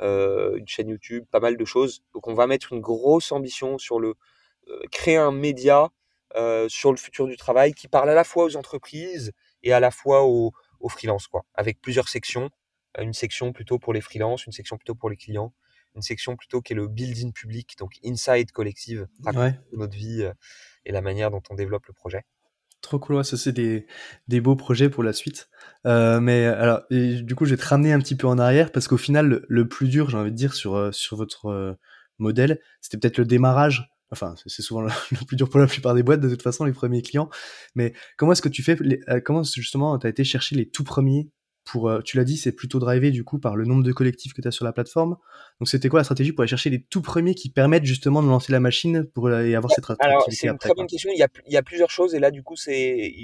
une 0.00 0.66
chaîne 0.66 0.88
YouTube, 0.88 1.24
pas 1.30 1.40
mal 1.40 1.56
de 1.56 1.64
choses. 1.64 2.02
Donc 2.14 2.28
on 2.28 2.34
va 2.34 2.46
mettre 2.46 2.72
une 2.72 2.80
grosse 2.80 3.32
ambition 3.32 3.78
sur 3.78 3.98
le 3.98 4.14
créer 4.90 5.16
un 5.16 5.32
média 5.32 5.88
sur 6.68 6.92
le 6.92 6.96
futur 6.96 7.26
du 7.26 7.36
travail 7.36 7.74
qui 7.74 7.88
parle 7.88 8.08
à 8.10 8.14
la 8.14 8.24
fois 8.24 8.44
aux 8.44 8.56
entreprises 8.56 9.32
et 9.64 9.72
à 9.72 9.80
la 9.80 9.90
fois 9.90 10.24
aux, 10.24 10.52
aux 10.80 10.88
freelances, 10.88 11.26
quoi, 11.26 11.44
avec 11.54 11.80
plusieurs 11.80 12.08
sections 12.08 12.50
une 12.98 13.12
section 13.12 13.52
plutôt 13.52 13.78
pour 13.78 13.92
les 13.92 14.00
freelances, 14.00 14.46
une 14.46 14.52
section 14.52 14.76
plutôt 14.76 14.94
pour 14.94 15.10
les 15.10 15.16
clients, 15.16 15.52
une 15.94 16.02
section 16.02 16.36
plutôt 16.36 16.60
qui 16.60 16.72
est 16.72 16.76
le 16.76 16.88
building 16.88 17.32
public, 17.32 17.76
donc 17.78 17.92
inside 18.04 18.50
collective, 18.52 19.06
notre 19.72 19.96
vie 19.96 20.22
euh, 20.22 20.32
et 20.84 20.92
la 20.92 21.00
manière 21.00 21.30
dont 21.30 21.42
on 21.50 21.54
développe 21.54 21.86
le 21.86 21.92
projet. 21.92 22.24
Trop 22.80 22.98
cool, 22.98 23.24
ça 23.24 23.36
c'est 23.36 23.52
des, 23.52 23.86
des 24.26 24.40
beaux 24.40 24.56
projets 24.56 24.90
pour 24.90 25.04
la 25.04 25.12
suite. 25.12 25.48
Euh, 25.86 26.18
mais 26.18 26.46
alors, 26.46 26.82
du 26.90 27.34
coup, 27.36 27.44
je 27.44 27.50
vais 27.50 27.56
te 27.56 27.66
ramener 27.66 27.92
un 27.92 28.00
petit 28.00 28.16
peu 28.16 28.26
en 28.26 28.38
arrière 28.38 28.72
parce 28.72 28.88
qu'au 28.88 28.96
final, 28.96 29.44
le, 29.46 29.68
plus 29.68 29.88
dur, 29.88 30.10
j'ai 30.10 30.16
envie 30.16 30.32
de 30.32 30.36
dire, 30.36 30.52
sur, 30.52 30.74
euh, 30.74 30.90
sur 30.90 31.16
votre 31.16 31.78
modèle, 32.18 32.60
c'était 32.80 32.98
peut-être 32.98 33.18
le 33.18 33.24
démarrage. 33.24 33.88
Enfin, 34.10 34.34
c'est 34.46 34.62
souvent 34.62 34.80
le, 34.82 34.90
plus 35.26 35.36
dur 35.36 35.48
pour 35.48 35.60
la 35.60 35.68
plupart 35.68 35.94
des 35.94 36.02
boîtes, 36.02 36.20
de 36.20 36.28
toute 36.28 36.42
façon, 36.42 36.64
les 36.64 36.72
premiers 36.72 37.02
clients. 37.02 37.30
Mais 37.76 37.94
comment 38.16 38.32
est-ce 38.32 38.42
que 38.42 38.48
tu 38.48 38.64
fais, 38.64 38.76
comment 39.24 39.44
justement 39.44 39.96
tu 40.00 40.08
as 40.08 40.10
été 40.10 40.24
chercher 40.24 40.56
les 40.56 40.68
tout 40.68 40.82
premiers 40.82 41.30
pour, 41.64 41.88
euh, 41.88 42.00
tu 42.00 42.16
l'as 42.16 42.24
dit, 42.24 42.36
c'est 42.36 42.52
plutôt 42.52 42.78
drivé 42.78 43.10
du 43.10 43.24
coup 43.24 43.38
par 43.38 43.56
le 43.56 43.64
nombre 43.64 43.82
de 43.82 43.92
collectifs 43.92 44.32
que 44.32 44.42
tu 44.42 44.48
as 44.48 44.50
sur 44.50 44.64
la 44.64 44.72
plateforme. 44.72 45.16
Donc 45.60 45.68
c'était 45.68 45.88
quoi 45.88 46.00
la 46.00 46.04
stratégie 46.04 46.32
pour 46.32 46.42
aller 46.42 46.48
chercher 46.48 46.70
les 46.70 46.82
tout 46.82 47.02
premiers 47.02 47.34
qui 47.34 47.50
permettent 47.50 47.84
justement 47.84 48.22
de 48.22 48.28
lancer 48.28 48.52
la 48.52 48.60
machine 48.60 49.04
pour 49.04 49.28
euh, 49.28 49.44
et 49.44 49.54
avoir 49.54 49.72
cette 49.72 49.84
Alors 50.00 50.26
c'est 50.28 50.48
une 50.48 50.58
très 50.58 50.74
bonne 50.74 50.86
question. 50.86 51.10
Il 51.14 51.18
y, 51.18 51.22
a, 51.22 51.28
il 51.46 51.52
y 51.52 51.56
a 51.56 51.62
plusieurs 51.62 51.90
choses 51.90 52.14
et 52.14 52.18
là 52.18 52.30
du 52.30 52.42
coup 52.42 52.56
c'est 52.56 53.14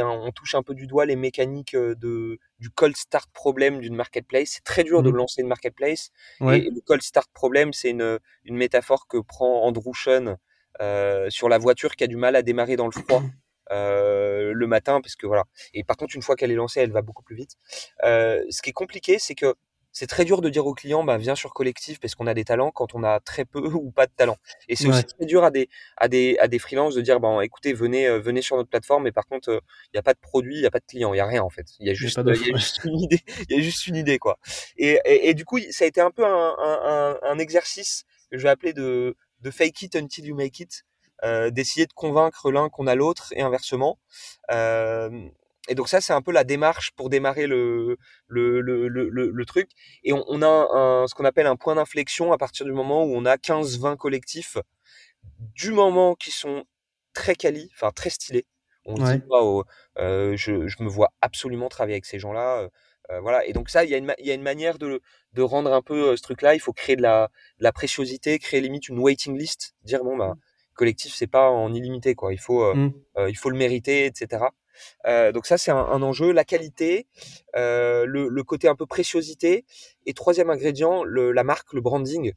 on 0.00 0.30
touche 0.32 0.54
un 0.54 0.62
peu 0.62 0.74
du 0.74 0.86
doigt 0.86 1.06
les 1.06 1.16
mécaniques 1.16 1.74
euh, 1.74 1.94
de 1.94 2.38
du 2.58 2.70
cold 2.70 2.96
start 2.96 3.30
problème 3.32 3.80
d'une 3.80 3.96
marketplace. 3.96 4.52
C'est 4.54 4.64
très 4.64 4.84
dur 4.84 5.02
de 5.02 5.10
mmh. 5.10 5.16
lancer 5.16 5.42
une 5.42 5.48
marketplace 5.48 6.10
et, 6.40 6.44
le 6.70 6.80
cold 6.86 7.02
start 7.02 7.30
problème 7.32 7.72
c'est 7.72 7.90
une 7.90 8.18
une 8.44 8.56
métaphore 8.56 9.06
que 9.06 9.18
prend 9.18 9.64
Andrew 9.64 9.94
Sean 9.94 10.36
euh, 10.80 11.30
sur 11.30 11.48
la 11.48 11.58
voiture 11.58 11.94
qui 11.94 12.02
a 12.02 12.08
du 12.08 12.16
mal 12.16 12.34
à 12.34 12.42
démarrer 12.42 12.76
dans 12.76 12.86
le 12.86 12.92
froid. 12.92 13.22
Euh, 13.70 14.52
le 14.52 14.66
matin 14.66 15.00
parce 15.00 15.16
que 15.16 15.26
voilà. 15.26 15.44
Et 15.72 15.84
par 15.84 15.96
contre, 15.96 16.14
une 16.14 16.22
fois 16.22 16.36
qu'elle 16.36 16.50
est 16.50 16.56
lancée, 16.56 16.80
elle 16.80 16.92
va 16.92 17.02
beaucoup 17.02 17.22
plus 17.22 17.36
vite. 17.36 17.56
Euh, 18.04 18.44
ce 18.50 18.62
qui 18.62 18.70
est 18.70 18.74
compliqué, 18.74 19.18
c'est 19.18 19.34
que 19.34 19.54
c'est 19.94 20.08
très 20.08 20.24
dur 20.24 20.40
de 20.40 20.50
dire 20.50 20.66
aux 20.66 20.74
clients, 20.74 21.04
bah, 21.04 21.16
viens 21.18 21.36
sur 21.36 21.54
collectif 21.54 22.00
parce 22.00 22.16
qu'on 22.16 22.26
a 22.26 22.34
des 22.34 22.44
talents 22.44 22.72
quand 22.72 22.96
on 22.96 23.04
a 23.04 23.20
très 23.20 23.44
peu 23.44 23.60
ou 23.74 23.92
pas 23.92 24.06
de 24.06 24.12
talent. 24.14 24.36
Et 24.68 24.74
c'est 24.74 24.88
aussi 24.88 25.04
très 25.04 25.24
dur 25.24 25.44
à 25.44 25.50
des, 25.50 25.68
à 25.96 26.08
des, 26.08 26.36
à 26.40 26.48
des 26.48 26.58
freelances 26.58 26.94
de 26.94 27.00
dire, 27.00 27.20
bon, 27.20 27.40
écoutez, 27.40 27.72
venez, 27.72 28.06
euh, 28.08 28.18
venez 28.18 28.42
sur 28.42 28.56
notre 28.56 28.68
plateforme, 28.68 29.04
mais 29.04 29.12
par 29.12 29.26
contre, 29.26 29.62
il 29.86 29.90
n'y 29.94 30.00
a 30.00 30.02
pas 30.02 30.14
de 30.14 30.18
produit, 30.18 30.56
il 30.56 30.60
n'y 30.60 30.66
a 30.66 30.70
pas 30.70 30.80
de 30.80 30.86
client, 30.86 31.14
il 31.14 31.18
n'y 31.18 31.20
a 31.20 31.26
rien, 31.26 31.42
en 31.42 31.50
fait. 31.50 31.66
Il 31.78 31.86
y 31.86 31.90
a 31.90 31.94
juste, 31.94 32.18
y 32.24 32.30
a 32.30 32.34
juste 32.34 32.84
une 32.84 32.98
idée, 32.98 33.20
il 33.48 33.56
y 33.56 33.60
a 33.60 33.62
juste 33.62 33.86
une 33.86 33.96
idée, 33.96 34.18
quoi. 34.18 34.38
Et, 34.76 34.98
et, 35.04 35.32
du 35.34 35.44
coup, 35.44 35.60
ça 35.70 35.84
a 35.84 35.86
été 35.86 36.00
un 36.00 36.10
peu 36.10 36.26
un, 36.26 36.56
un, 36.58 37.18
un 37.22 37.38
exercice 37.38 38.04
que 38.30 38.36
je 38.36 38.42
vais 38.42 38.50
appeler 38.50 38.72
de, 38.72 39.16
de 39.42 39.50
fake 39.50 39.82
it 39.82 39.94
until 39.94 40.26
you 40.26 40.34
make 40.34 40.58
it. 40.58 40.84
Euh, 41.24 41.50
d'essayer 41.50 41.86
de 41.86 41.92
convaincre 41.94 42.50
l'un 42.50 42.68
qu'on 42.68 42.86
a 42.86 42.94
l'autre 42.94 43.32
et 43.34 43.40
inversement. 43.40 43.98
Euh, 44.50 45.10
et 45.68 45.74
donc 45.74 45.88
ça, 45.88 46.00
c'est 46.02 46.12
un 46.12 46.20
peu 46.20 46.32
la 46.32 46.44
démarche 46.44 46.92
pour 46.92 47.08
démarrer 47.08 47.46
le, 47.46 47.96
le, 48.26 48.60
le, 48.60 48.88
le, 48.88 49.08
le 49.08 49.44
truc. 49.46 49.70
Et 50.02 50.12
on, 50.12 50.22
on 50.28 50.42
a 50.42 50.46
un, 50.46 51.06
ce 51.06 51.14
qu'on 51.14 51.24
appelle 51.24 51.46
un 51.46 51.56
point 51.56 51.76
d'inflexion 51.76 52.32
à 52.32 52.36
partir 52.38 52.66
du 52.66 52.72
moment 52.72 53.04
où 53.04 53.14
on 53.16 53.24
a 53.24 53.36
15-20 53.38 53.96
collectifs, 53.96 54.58
du 55.54 55.72
moment 55.72 56.14
qui 56.14 56.30
sont 56.30 56.64
très 57.14 57.34
quali, 57.34 57.70
enfin 57.74 57.90
très 57.90 58.10
stylés. 58.10 58.46
On 58.84 58.94
dit, 58.94 59.22
wow, 59.30 59.64
euh, 59.98 60.36
je, 60.36 60.66
je 60.68 60.82
me 60.82 60.88
vois 60.88 61.10
absolument 61.22 61.70
travailler 61.70 61.94
avec 61.94 62.04
ces 62.04 62.18
gens-là. 62.18 62.68
Euh, 63.10 63.20
voilà. 63.20 63.46
Et 63.46 63.54
donc 63.54 63.70
ça, 63.70 63.84
il 63.84 63.90
y, 63.90 63.94
a 63.94 63.98
une, 63.98 64.14
il 64.18 64.26
y 64.26 64.30
a 64.30 64.34
une 64.34 64.42
manière 64.42 64.78
de, 64.78 65.00
de 65.32 65.42
rendre 65.42 65.72
un 65.72 65.80
peu 65.82 66.10
euh, 66.10 66.16
ce 66.16 66.22
truc-là. 66.22 66.54
Il 66.54 66.60
faut 66.60 66.74
créer 66.74 66.96
de 66.96 67.02
la, 67.02 67.30
de 67.58 67.64
la 67.64 67.72
préciosité, 67.72 68.38
créer 68.38 68.60
limite 68.60 68.88
une 68.88 68.98
waiting 68.98 69.38
list, 69.38 69.74
dire 69.84 70.04
bon 70.04 70.16
bah 70.18 70.34
collectif 70.74 71.14
c'est 71.14 71.26
pas 71.26 71.50
en 71.50 71.72
illimité 71.72 72.14
quoi. 72.14 72.32
Il 72.32 72.40
faut, 72.40 72.64
euh, 72.64 72.74
mmh. 72.74 72.92
il 73.28 73.36
faut 73.36 73.50
le 73.50 73.56
mériter, 73.56 74.06
etc. 74.06 74.44
Euh, 75.06 75.32
donc 75.32 75.46
ça, 75.46 75.58
c'est 75.58 75.70
un, 75.70 75.76
un, 75.76 76.02
enjeu. 76.02 76.32
La 76.32 76.44
qualité, 76.44 77.06
euh, 77.56 78.04
le, 78.06 78.28
le, 78.28 78.42
côté 78.42 78.68
un 78.68 78.74
peu 78.74 78.86
préciosité. 78.86 79.64
Et 80.06 80.14
troisième 80.14 80.50
ingrédient, 80.50 81.04
le, 81.04 81.32
la 81.32 81.44
marque, 81.44 81.72
le 81.72 81.80
branding. 81.80 82.32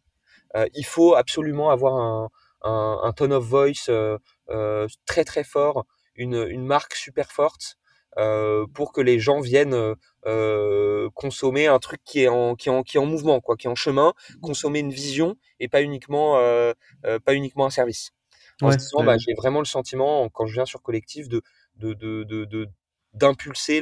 Euh, 0.56 0.67
il 0.73 0.86
faut 0.86 1.15
absolument 1.15 1.69
avoir 1.69 1.95
un, 1.95 2.30
un, 2.63 3.00
un 3.04 3.13
tone 3.13 3.34
of 3.34 3.43
voice 3.43 3.89
euh, 3.89 4.17
euh, 4.50 4.88
très 5.06 5.23
très 5.23 5.43
fort, 5.43 5.86
une, 6.15 6.45
une 6.50 6.65
marque 6.65 6.95
super 6.95 7.32
forte. 7.32 7.78
pour 8.73 8.93
que 8.93 9.02
les 9.02 9.19
gens 9.19 9.41
viennent 9.41 9.95
consommer 11.13 11.67
un 11.67 11.80
truc 11.80 12.02
qui 12.04 12.23
est 12.23 12.28
en 12.28 12.56
qui 12.56 12.69
est 12.69 12.71
en 12.71 12.82
qui 12.82 12.97
est 12.97 13.00
en 13.00 13.06
mouvement 13.06 13.39
quoi 13.41 13.56
qui 13.56 13.67
est 13.67 13.69
en 13.69 13.76
chemin 13.76 14.13
consommer 14.41 14.80
une 14.80 14.91
vision 14.91 15.36
et 15.60 15.67
pas 15.67 15.84
uniquement 15.84 16.34
pas 17.26 17.34
uniquement 17.36 17.67
un 17.67 17.69
service 17.69 18.16
en 18.62 18.70
ouais, 18.70 19.06
bah, 19.06 19.17
j'ai 19.17 19.34
vraiment 19.36 19.60
le 19.60 19.65
sentiment 19.65 20.30
quand 20.30 20.46
je 20.46 20.54
viens 20.54 20.65
sur 20.65 20.82
collectif 20.82 21.30
de 21.30 21.41
de, 21.76 21.93
de, 21.93 22.24
de, 22.24 22.70
d'impulser 23.13 23.82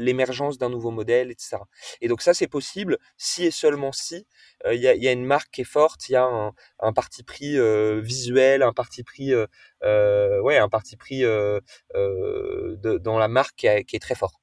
l'émergence 0.00 0.58
d'un 0.58 0.68
nouveau 0.68 0.90
modèle, 0.90 1.30
etc. 1.30 1.58
Et 2.00 2.08
donc 2.08 2.22
ça, 2.22 2.34
c'est 2.34 2.46
possible 2.46 2.98
si 3.16 3.44
et 3.44 3.50
seulement 3.50 3.92
si 3.92 4.26
euh, 4.66 4.74
il 4.74 4.80
y, 4.80 4.88
a, 4.88 4.94
y, 4.94 5.08
a, 5.08 5.12
une 5.12 5.24
marque 5.24 5.50
qui 5.50 5.62
est 5.62 5.64
forte, 5.64 6.08
il 6.08 6.12
y 6.12 6.16
a 6.16 6.24
un, 6.24 6.52
un 6.78 6.92
parti 6.92 7.22
pris 7.22 7.58
euh, 7.58 8.00
visuel, 8.00 8.62
un 8.62 8.72
parti 8.72 9.02
pris, 9.02 9.32
euh, 9.32 10.40
ouais, 10.42 10.58
un 10.58 10.68
parti 10.68 10.96
pris 10.96 11.22
dans 11.22 13.18
la 13.18 13.28
marque 13.28 13.56
qui, 13.56 13.84
qui, 13.84 13.96
est 13.96 14.00
très 14.00 14.14
fort. 14.14 14.40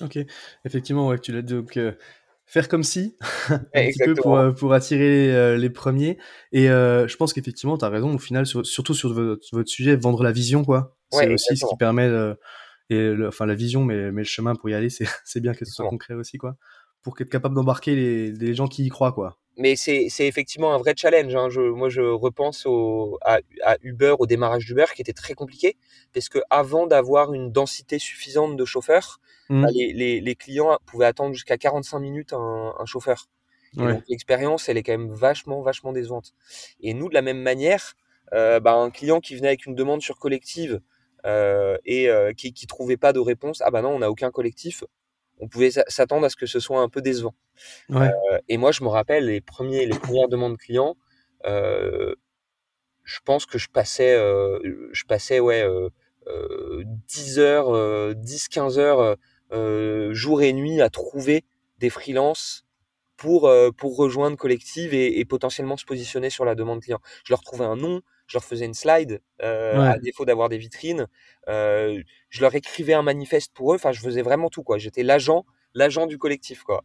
Ok, 0.00 0.18
effectivement, 0.64 1.08
ouais, 1.08 1.18
tu 1.18 1.32
l'as 1.32 1.42
dit. 1.42 1.54
Donc, 1.54 1.78
faire 2.46 2.68
comme 2.68 2.82
si, 2.82 3.16
un 3.50 3.58
petit 3.58 4.04
peu 4.04 4.14
pour, 4.14 4.38
pour 4.56 4.72
attirer 4.72 5.56
les 5.56 5.70
premiers. 5.70 6.18
Et 6.52 6.66
je 6.66 7.16
pense 7.16 7.32
qu'effectivement, 7.32 7.78
tu 7.78 7.84
as 7.84 7.88
raison, 7.88 8.14
au 8.14 8.18
final, 8.18 8.46
surtout 8.46 8.94
sur 8.94 9.12
votre, 9.12 9.46
votre, 9.52 9.68
sujet, 9.68 9.96
vendre 9.96 10.22
la 10.22 10.32
vision, 10.32 10.64
quoi. 10.64 10.96
C'est 11.10 11.32
aussi 11.32 11.56
ce 11.56 11.66
qui 11.66 11.76
permet, 11.76 12.10
et 12.90 13.14
enfin 13.26 13.46
la 13.46 13.54
vision, 13.54 13.84
mais, 13.84 14.12
mais 14.12 14.22
le 14.22 14.26
chemin 14.26 14.54
pour 14.54 14.68
y 14.68 14.74
aller, 14.74 14.90
c'est 14.90 15.06
bien 15.40 15.54
que 15.54 15.64
ce 15.64 15.72
soit 15.72 15.88
concret 15.88 16.14
aussi, 16.14 16.38
quoi. 16.38 16.56
Pour 17.02 17.14
être 17.20 17.30
capable 17.30 17.54
d'embarquer 17.54 17.94
les, 17.94 18.32
les 18.32 18.54
gens 18.54 18.66
qui 18.66 18.84
y 18.84 18.88
croient, 18.88 19.12
quoi 19.12 19.38
mais 19.56 19.76
c'est 19.76 20.08
effectivement 20.20 20.74
un 20.74 20.78
vrai 20.78 20.94
challenge. 20.96 21.34
Hein. 21.34 21.48
Je, 21.50 21.60
moi, 21.60 21.88
je 21.88 22.02
repense 22.02 22.66
au, 22.66 23.18
à, 23.22 23.38
à, 23.62 23.76
Uber, 23.82 24.14
au 24.18 24.26
démarrage 24.26 24.66
d'Uber, 24.66 24.86
qui 24.94 25.02
était 25.02 25.12
très 25.12 25.34
compliqué, 25.34 25.76
parce 26.12 26.28
que 26.28 26.38
avant 26.50 26.86
d'avoir 26.86 27.32
une 27.32 27.52
densité 27.52 27.98
suffisante 27.98 28.56
de 28.56 28.64
chauffeurs, 28.64 29.20
mmh. 29.48 29.62
bah, 29.62 29.68
les, 29.72 29.92
les, 29.92 30.20
les, 30.20 30.34
clients 30.34 30.78
pouvaient 30.86 31.06
attendre 31.06 31.34
jusqu'à 31.34 31.56
45 31.56 31.98
minutes 31.98 32.32
un, 32.32 32.74
un 32.78 32.86
chauffeur. 32.86 33.28
l'expérience, 34.08 34.68
elle 34.68 34.76
est 34.76 34.82
quand 34.82 34.92
même 34.92 35.12
vachement, 35.12 35.62
vachement 35.62 35.92
décevante. 35.92 36.34
Et 36.80 36.94
nous, 36.94 37.08
de 37.08 37.14
la 37.14 37.22
même 37.22 37.40
manière, 37.40 37.94
euh, 38.32 38.60
bah, 38.60 38.74
un 38.74 38.90
client 38.90 39.20
qui 39.20 39.36
venait 39.36 39.48
avec 39.48 39.66
une 39.66 39.74
demande 39.74 40.02
sur 40.02 40.18
collective, 40.18 40.80
euh, 41.26 41.78
et 41.86 42.10
euh, 42.10 42.32
qui, 42.32 42.52
qui 42.52 42.66
trouvait 42.66 42.96
pas 42.96 43.12
de 43.12 43.18
réponse, 43.18 43.62
ah 43.64 43.70
bah 43.70 43.80
non, 43.80 43.90
on 43.90 44.00
n'a 44.00 44.10
aucun 44.10 44.30
collectif. 44.30 44.84
On 45.40 45.48
pouvait 45.48 45.70
s'attendre 45.70 46.24
à 46.26 46.30
ce 46.30 46.36
que 46.36 46.46
ce 46.46 46.60
soit 46.60 46.80
un 46.80 46.88
peu 46.88 47.02
décevant. 47.02 47.34
Ouais. 47.88 48.08
Euh, 48.08 48.38
et 48.48 48.56
moi, 48.56 48.72
je 48.72 48.82
me 48.84 48.88
rappelle 48.88 49.26
les 49.26 49.40
premiers, 49.40 49.86
les 49.86 49.98
premières 49.98 50.28
demandes 50.28 50.56
clients. 50.56 50.96
Euh, 51.44 52.14
je 53.02 53.18
pense 53.24 53.46
que 53.46 53.58
je 53.58 53.68
passais, 53.68 54.14
euh, 54.14 54.58
je 54.92 55.04
passais 55.04 55.40
ouais, 55.40 55.66
10 56.26 57.38
heures, 57.38 58.14
10, 58.14 58.48
15 58.48 58.78
heures 58.78 59.16
jour 60.12 60.42
et 60.42 60.52
nuit 60.52 60.80
à 60.80 60.88
trouver 60.88 61.44
des 61.78 61.90
freelances 61.90 62.64
pour 63.16 63.52
pour 63.76 63.96
rejoindre 63.96 64.36
collective 64.36 64.94
et, 64.94 65.20
et, 65.20 65.24
potentiellement 65.24 65.76
se 65.76 65.84
positionner 65.84 66.30
sur 66.30 66.44
la 66.44 66.54
demande 66.54 66.80
client. 66.80 67.00
Je 67.24 67.32
leur 67.32 67.42
trouvais 67.42 67.64
un 67.64 67.76
nom, 67.76 68.00
je 68.26 68.36
leur 68.36 68.44
faisais 68.44 68.64
une 68.64 68.74
slide, 68.74 69.20
euh, 69.42 69.80
ouais. 69.80 69.88
à 69.88 69.98
défaut 69.98 70.24
d'avoir 70.24 70.48
des 70.48 70.58
vitrines. 70.58 71.06
Euh, 71.48 72.02
je 72.30 72.40
leur 72.40 72.54
écrivais 72.54 72.94
un 72.94 73.02
manifeste 73.02 73.52
pour 73.54 73.72
eux. 73.72 73.76
Enfin, 73.76 73.92
je 73.92 74.00
faisais 74.00 74.22
vraiment 74.22 74.50
tout, 74.50 74.62
quoi. 74.62 74.78
J'étais 74.78 75.02
l'agent, 75.02 75.44
l'agent 75.74 76.06
du 76.06 76.18
collectif, 76.18 76.62
quoi. 76.62 76.84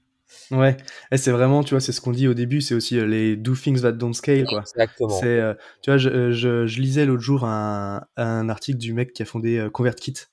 Ouais, 0.51 0.77
et 1.11 1.17
c'est 1.17 1.31
vraiment, 1.31 1.63
tu 1.63 1.71
vois, 1.71 1.81
c'est 1.81 1.91
ce 1.91 2.01
qu'on 2.01 2.11
dit 2.11 2.27
au 2.27 2.35
début, 2.35 2.61
c'est 2.61 2.75
aussi 2.75 2.99
euh, 2.99 3.05
les 3.07 3.35
do 3.35 3.55
things 3.55 3.81
that 3.81 3.93
don't 3.93 4.13
scale, 4.13 4.45
quoi. 4.45 4.59
Exactement. 4.61 5.09
C'est, 5.09 5.25
euh, 5.25 5.55
tu 5.81 5.89
vois, 5.89 5.97
je, 5.97 6.31
je, 6.31 6.67
je 6.67 6.81
lisais 6.81 7.05
l'autre 7.05 7.23
jour 7.23 7.45
un, 7.45 8.05
un 8.15 8.47
article 8.47 8.77
du 8.77 8.93
mec 8.93 9.13
qui 9.13 9.23
a 9.23 9.25
fondé 9.25 9.67
ConvertKit, 9.73 10.25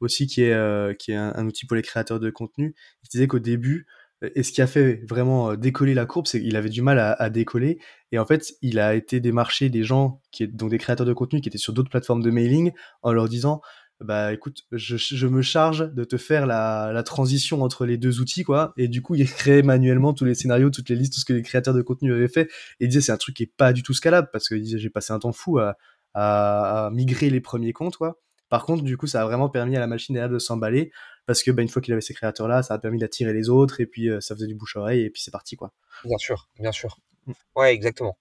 aussi, 0.00 0.26
qui 0.26 0.42
est, 0.42 0.98
qui 0.98 1.12
est 1.12 1.16
un, 1.16 1.32
un, 1.34 1.46
outil 1.46 1.66
pour 1.66 1.76
les 1.76 1.82
créateurs 1.82 2.20
de 2.20 2.30
contenu. 2.30 2.74
Il 3.02 3.08
disait 3.08 3.26
qu'au 3.26 3.38
début, 3.38 3.86
et 4.34 4.42
ce 4.42 4.52
qui 4.52 4.62
a 4.62 4.66
fait 4.66 5.02
vraiment 5.08 5.54
décoller 5.54 5.94
la 5.94 6.06
courbe, 6.06 6.26
c'est 6.26 6.40
qu'il 6.40 6.56
avait 6.56 6.68
du 6.68 6.82
mal 6.82 6.98
à, 6.98 7.30
décoller. 7.30 7.78
Et 8.12 8.18
en 8.18 8.26
fait, 8.26 8.54
il 8.62 8.78
a 8.78 8.94
été 8.94 9.20
démarcher 9.20 9.68
des 9.70 9.82
gens, 9.82 10.20
qui, 10.30 10.46
donc 10.48 10.70
des 10.70 10.78
créateurs 10.78 11.06
de 11.06 11.12
contenu 11.12 11.40
qui 11.40 11.48
étaient 11.48 11.58
sur 11.58 11.72
d'autres 11.72 11.90
plateformes 11.90 12.22
de 12.22 12.30
mailing, 12.30 12.72
en 13.02 13.12
leur 13.12 13.28
disant 13.28 13.60
bah 14.00 14.32
écoute, 14.32 14.62
je, 14.72 15.26
me 15.26 15.40
charge 15.40 15.92
de 15.94 16.04
te 16.04 16.16
faire 16.16 16.46
la, 16.46 17.02
transition 17.04 17.62
entre 17.62 17.86
les 17.86 17.96
deux 17.96 18.20
outils, 18.20 18.42
quoi. 18.42 18.72
Et 18.76 18.88
du 18.88 19.02
coup, 19.02 19.14
il 19.14 19.26
créait 19.26 19.62
manuellement 19.62 20.12
tous 20.12 20.24
les 20.24 20.34
scénarios, 20.34 20.70
toutes 20.70 20.88
les 20.88 20.96
listes, 20.96 21.14
tout 21.14 21.20
ce 21.20 21.24
que 21.24 21.32
les 21.32 21.42
créateurs 21.42 21.74
de 21.74 21.82
contenu 21.82 22.12
avaient 22.12 22.28
fait. 22.28 22.50
Et 22.80 22.84
il 22.84 22.88
disait 22.88 23.00
c'est 23.00 23.12
un 23.12 23.16
truc 23.16 23.36
qui 23.36 23.44
est 23.44 23.52
pas 23.56 23.72
du 23.72 23.82
tout 23.82 23.94
scalable 23.94 24.28
parce 24.32 24.48
que 24.48 24.54
disait 24.54 24.78
j'ai 24.78 24.90
passé 24.90 25.12
un 25.12 25.18
temps 25.18 25.32
fou 25.32 25.58
à, 25.58 25.76
à, 26.14 26.86
à, 26.86 26.90
migrer 26.90 27.30
les 27.30 27.40
premiers 27.40 27.72
comptes, 27.72 27.96
quoi. 27.96 28.18
Par 28.48 28.64
contre, 28.64 28.82
du 28.84 28.96
coup, 28.96 29.06
ça 29.06 29.22
a 29.22 29.24
vraiment 29.24 29.48
permis 29.48 29.76
à 29.76 29.80
la 29.80 29.86
machine 29.86 30.14
derrière 30.14 30.30
de 30.30 30.38
s'emballer 30.38 30.92
parce 31.26 31.42
que 31.42 31.50
bah, 31.50 31.62
une 31.62 31.68
fois 31.68 31.80
qu'il 31.80 31.92
avait 31.92 32.02
ces 32.02 32.14
créateurs 32.14 32.48
là, 32.48 32.62
ça 32.62 32.74
a 32.74 32.78
permis 32.78 32.98
d'attirer 32.98 33.32
les 33.32 33.48
autres 33.48 33.80
et 33.80 33.86
puis 33.86 34.08
euh, 34.08 34.20
ça 34.20 34.34
faisait 34.34 34.46
du 34.46 34.54
bouche 34.54 34.76
oreille 34.76 35.02
et 35.02 35.10
puis 35.10 35.22
c'est 35.22 35.30
parti 35.30 35.56
quoi. 35.56 35.72
Bien 36.04 36.18
sûr, 36.18 36.48
bien 36.58 36.72
sûr. 36.72 36.98
Mm. 37.26 37.32
Ouais, 37.56 37.72
exactement. 37.74 38.18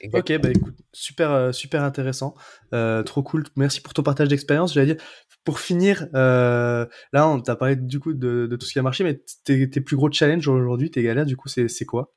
exactement. 0.00 0.36
Ok, 0.36 0.42
bah 0.42 0.50
écoute, 0.50 0.76
super, 0.92 1.30
euh, 1.30 1.52
super 1.52 1.82
intéressant, 1.82 2.34
euh, 2.72 3.02
trop 3.02 3.22
cool. 3.22 3.44
Merci 3.56 3.80
pour 3.80 3.94
ton 3.94 4.02
partage 4.02 4.28
d'expérience. 4.28 4.74
J'allais 4.74 4.94
dire, 4.94 5.04
pour 5.44 5.60
finir, 5.60 6.08
euh, 6.14 6.86
là, 7.12 7.28
on 7.28 7.40
t'a 7.40 7.56
parlé 7.56 7.76
du 7.76 8.00
coup 8.00 8.12
de, 8.12 8.46
de, 8.46 8.56
tout 8.56 8.66
ce 8.66 8.72
qui 8.72 8.78
a 8.78 8.82
marché, 8.82 9.04
mais 9.04 9.20
tes, 9.44 9.68
tes 9.70 9.80
plus 9.80 9.96
gros 9.96 10.10
challenges 10.10 10.48
aujourd'hui, 10.48 10.90
tes 10.90 11.02
galères, 11.02 11.26
du 11.26 11.36
coup, 11.36 11.48
c'est 11.48 11.84
quoi? 11.86 12.12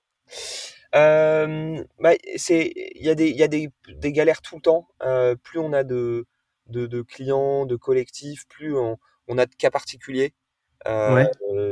Bah, 0.94 2.14
c'est 2.38 2.74
il 2.96 3.06
y 3.06 3.10
a 3.10 3.16
des 3.16 3.30
il 3.30 3.38
y 3.38 3.44
a 3.44 3.48
des, 3.48 3.70
des 3.96 4.12
galères 4.12 4.42
tout 4.42 4.56
le 4.56 4.62
temps. 4.62 4.88
Plus 5.44 5.60
on 5.60 5.72
a 5.74 5.84
de, 5.84 6.26
de, 6.70 6.86
de 6.86 7.02
clients, 7.02 7.66
de 7.66 7.76
collectifs, 7.76 8.48
plus 8.48 8.76
on, 8.76 8.98
on 9.28 9.38
a 9.38 9.46
de 9.46 9.56
cas 9.56 9.70
particuliers 9.70 10.34
euh, 10.88 11.16
ouais. 11.16 11.32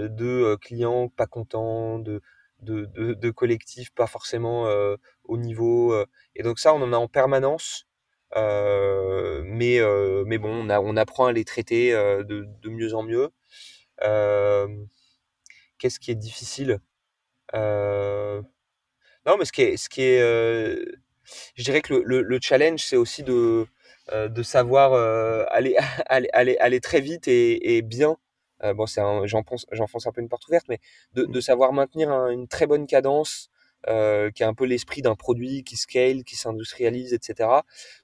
de 0.09 0.25
euh, 0.25 0.57
clients 0.57 1.09
pas 1.09 1.27
contents, 1.27 1.99
de, 1.99 2.21
de, 2.61 2.85
de, 2.85 3.13
de 3.13 3.29
collectifs 3.31 3.91
pas 3.91 4.07
forcément 4.07 4.67
euh, 4.67 4.97
au 5.23 5.37
niveau. 5.37 5.95
Et 6.35 6.43
donc 6.43 6.59
ça, 6.59 6.73
on 6.73 6.81
en 6.81 6.93
a 6.93 6.97
en 6.97 7.07
permanence. 7.07 7.87
Mais, 8.35 9.79
mais 10.25 10.37
bon, 10.37 10.65
on, 10.65 10.69
a, 10.69 10.79
on 10.81 10.97
apprend 10.97 11.27
à 11.27 11.31
les 11.31 11.45
traiter 11.45 11.91
de, 11.91 12.45
de 12.61 12.69
mieux 12.69 12.93
en 12.93 13.03
mieux. 13.03 13.29
Qu'est-ce 15.77 15.99
qui 15.99 16.11
est 16.11 16.15
difficile 16.15 16.79
Non, 17.53 19.37
mais 19.39 19.45
ce 19.45 19.51
qui 19.51 19.61
est, 19.61 19.77
ce 19.77 19.87
qui 19.87 20.01
est 20.01 20.19
je 21.55 21.63
dirais 21.63 21.81
que 21.81 21.93
le, 21.93 22.03
le, 22.03 22.21
le 22.21 22.39
challenge, 22.41 22.83
c'est 22.83 22.97
aussi 22.97 23.23
de, 23.23 23.65
de 24.11 24.43
savoir 24.43 24.93
euh, 24.93 25.45
aller, 25.49 25.75
aller, 26.07 26.29
aller, 26.33 26.57
aller 26.59 26.79
très 26.79 27.01
vite 27.01 27.27
et, 27.27 27.77
et 27.77 27.81
bien. 27.81 28.17
Euh, 28.63 28.73
bon, 28.73 28.85
j'enfonce, 29.25 29.67
un 30.07 30.11
peu 30.11 30.21
une 30.21 30.29
porte 30.29 30.47
ouverte, 30.47 30.65
mais 30.69 30.79
de, 31.13 31.25
de 31.25 31.41
savoir 31.41 31.73
maintenir 31.73 32.11
un, 32.11 32.29
une 32.29 32.47
très 32.47 32.67
bonne 32.67 32.87
cadence, 32.87 33.49
euh, 33.87 34.31
qui 34.31 34.43
est 34.43 34.45
un 34.45 34.53
peu 34.53 34.65
l'esprit 34.65 35.01
d'un 35.01 35.15
produit 35.15 35.63
qui 35.63 35.75
scale, 35.75 36.23
qui 36.23 36.35
s'industrialise, 36.35 37.13
etc., 37.13 37.49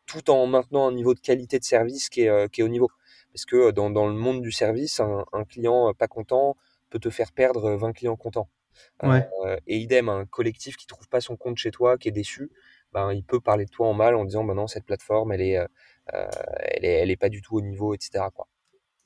tout 0.06 0.30
en 0.30 0.46
maintenant 0.46 0.88
un 0.88 0.92
niveau 0.92 1.14
de 1.14 1.20
qualité 1.20 1.58
de 1.60 1.64
service 1.64 2.10
qui 2.10 2.24
est, 2.24 2.30
euh, 2.30 2.48
qui 2.48 2.62
est 2.62 2.64
au 2.64 2.68
niveau. 2.68 2.90
Parce 3.34 3.46
que 3.46 3.72
dans, 3.72 3.90
dans 3.90 4.08
le 4.08 4.14
monde 4.14 4.42
du 4.42 4.52
service, 4.52 5.00
un, 5.00 5.26
un 5.32 5.46
client 5.46 5.94
pas 5.94 6.08
content 6.08 6.58
peut 6.90 7.00
te 7.00 7.10
faire 7.10 7.32
perdre 7.32 7.72
20 7.72 7.94
clients 7.94 8.18
contents. 8.18 8.50
et 9.68 9.78
idem, 9.78 10.10
un 10.10 10.26
collectif 10.26 10.76
qui 10.76 10.86
trouve 10.86 11.08
pas 11.08 11.22
son 11.22 11.38
compte 11.38 11.58
chez 11.58 11.72
toi, 11.72 11.98
qui 11.98 12.10
est 12.10 12.12
déçu, 12.12 12.52
ben, 12.92 13.14
il 13.14 13.24
peut 13.24 13.40
parler 13.40 13.66
de 13.66 13.70
toi 13.70 13.88
en 13.88 13.94
mal 13.94 14.16
en 14.16 14.26
disant, 14.26 14.44
ben 14.44 14.54
non, 14.54 14.68
cette 14.68 14.86
plateforme, 14.86 15.32
elle 15.32 15.42
est, 15.42 15.60
elle 16.08 16.86
est, 16.86 16.94
elle 17.00 17.12
est 17.12 17.18
pas 17.18 17.30
du 17.30 17.42
tout 17.42 17.56
au 17.58 17.62
niveau, 17.62 17.94
etc. 17.94 18.26
Quoi. 18.34 18.48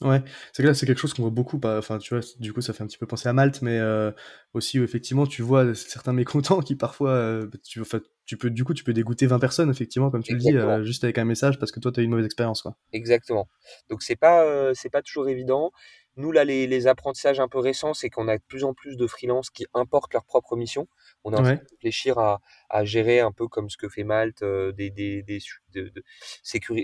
Ouais, 0.01 0.21
c'est 0.51 0.61
que 0.61 0.67
là, 0.67 0.73
c'est 0.73 0.85
quelque 0.85 0.99
chose 0.99 1.13
qu'on 1.13 1.21
voit 1.21 1.31
beaucoup. 1.31 1.57
Bah, 1.57 1.77
enfin, 1.77 1.99
tu 1.99 2.13
vois, 2.13 2.23
du 2.39 2.51
coup, 2.51 2.59
ça 2.59 2.73
fait 2.73 2.83
un 2.83 2.87
petit 2.87 2.97
peu 2.97 3.07
penser 3.07 3.29
à 3.29 3.33
Malte, 3.33 3.61
mais 3.61 3.79
euh, 3.79 4.11
aussi 4.53 4.77
effectivement, 4.79 5.25
tu 5.25 5.41
vois 5.41 5.73
certains 5.73 6.11
mécontents 6.13 6.59
qui 6.59 6.75
parfois, 6.75 7.11
euh, 7.11 7.47
bah, 7.47 7.57
tu, 7.63 7.81
tu 8.25 8.37
peux, 8.37 8.49
du 8.49 8.65
coup, 8.65 8.73
tu 8.73 8.83
peux 8.83 8.91
dégoûter 8.91 9.25
20 9.25 9.39
personnes, 9.39 9.69
effectivement, 9.69 10.11
comme 10.11 10.21
tu 10.21 10.33
le 10.33 10.39
dis, 10.39 10.53
euh, 10.53 10.83
juste 10.83 11.05
avec 11.05 11.17
un 11.17 11.23
message 11.23 11.59
parce 11.59 11.71
que 11.71 11.79
toi, 11.79 11.93
tu 11.93 12.01
as 12.01 12.03
eu 12.03 12.05
une 12.05 12.11
mauvaise 12.11 12.25
expérience, 12.25 12.61
quoi. 12.61 12.75
Exactement. 12.91 13.47
Donc, 13.89 14.03
c'est 14.03 14.17
pas, 14.17 14.73
c'est 14.73 14.89
pas 14.89 15.01
toujours 15.01 15.29
évident. 15.29 15.71
Nous, 16.17 16.31
là, 16.31 16.43
les, 16.43 16.67
les 16.67 16.87
apprentissages 16.87 17.39
un 17.39 17.47
peu 17.47 17.59
récents, 17.59 17.93
c'est 17.93 18.09
qu'on 18.09 18.27
a 18.27 18.37
de 18.37 18.43
plus 18.47 18.65
en 18.65 18.73
plus 18.73 18.97
de 18.97 19.07
freelances 19.07 19.49
qui 19.49 19.65
importent 19.73 20.13
leur 20.13 20.25
propre 20.25 20.57
mission. 20.57 20.87
On 21.25 21.33
est 21.33 21.37
en 21.37 21.43
train 21.43 21.55
de 21.55 21.67
réfléchir 21.71 22.17
à, 22.19 22.39
à, 22.69 22.85
gérer 22.85 23.19
un 23.19 23.31
peu 23.31 23.47
comme 23.47 23.69
ce 23.69 23.75
que 23.75 23.89
fait 23.89 24.03
Malte, 24.03 24.43
des, 24.43 24.89
des, 24.91 25.23
des, 25.23 25.39
de, 25.73 25.89
de 25.89 26.03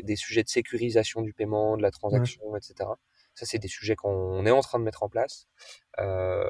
des 0.02 0.16
sujets 0.18 0.44
de 0.44 0.50
sécurisation 0.50 1.22
du 1.22 1.32
paiement, 1.34 1.78
de 1.78 1.82
la 1.82 1.92
transaction, 1.92 2.56
etc. 2.58 2.90
Ça, 3.34 3.46
c'est 3.46 3.60
des 3.60 3.68
sujets 3.68 3.96
qu'on 3.96 4.46
est 4.46 4.52
en 4.52 4.62
train 4.62 4.80
de 4.80 4.84
mettre 4.84 5.04
en 5.04 5.10
place. 5.10 5.48
Euh, 6.00 6.50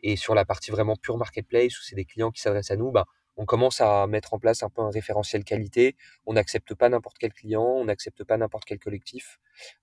et 0.00 0.16
sur 0.16 0.34
la 0.34 0.44
partie 0.44 0.70
vraiment 0.70 0.96
pure 0.96 1.16
marketplace, 1.16 1.78
où 1.78 1.82
c'est 1.82 1.94
des 1.94 2.04
clients 2.04 2.30
qui 2.30 2.40
s'adressent 2.40 2.70
à 2.70 2.76
nous, 2.76 2.90
ben, 2.90 3.04
on 3.36 3.46
commence 3.46 3.80
à 3.80 4.06
mettre 4.06 4.34
en 4.34 4.38
place 4.38 4.62
un 4.62 4.70
peu 4.70 4.82
un 4.82 4.90
référentiel 4.90 5.44
qualité. 5.44 5.96
On 6.26 6.34
n'accepte 6.34 6.74
pas 6.74 6.88
n'importe 6.88 7.16
quel 7.18 7.32
client, 7.32 7.64
on 7.64 7.84
n'accepte 7.84 8.24
pas 8.24 8.36
n'importe 8.36 8.64
quel 8.64 8.78
collectif, 8.78 9.38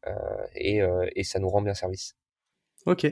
euh, 0.06 0.14
et, 0.56 0.82
euh, 0.82 1.08
et, 1.16 1.24
ça 1.24 1.40
nous 1.40 1.50
rend 1.50 1.62
bien 1.62 1.74
service. 1.74 2.16
Ok. 2.88 3.06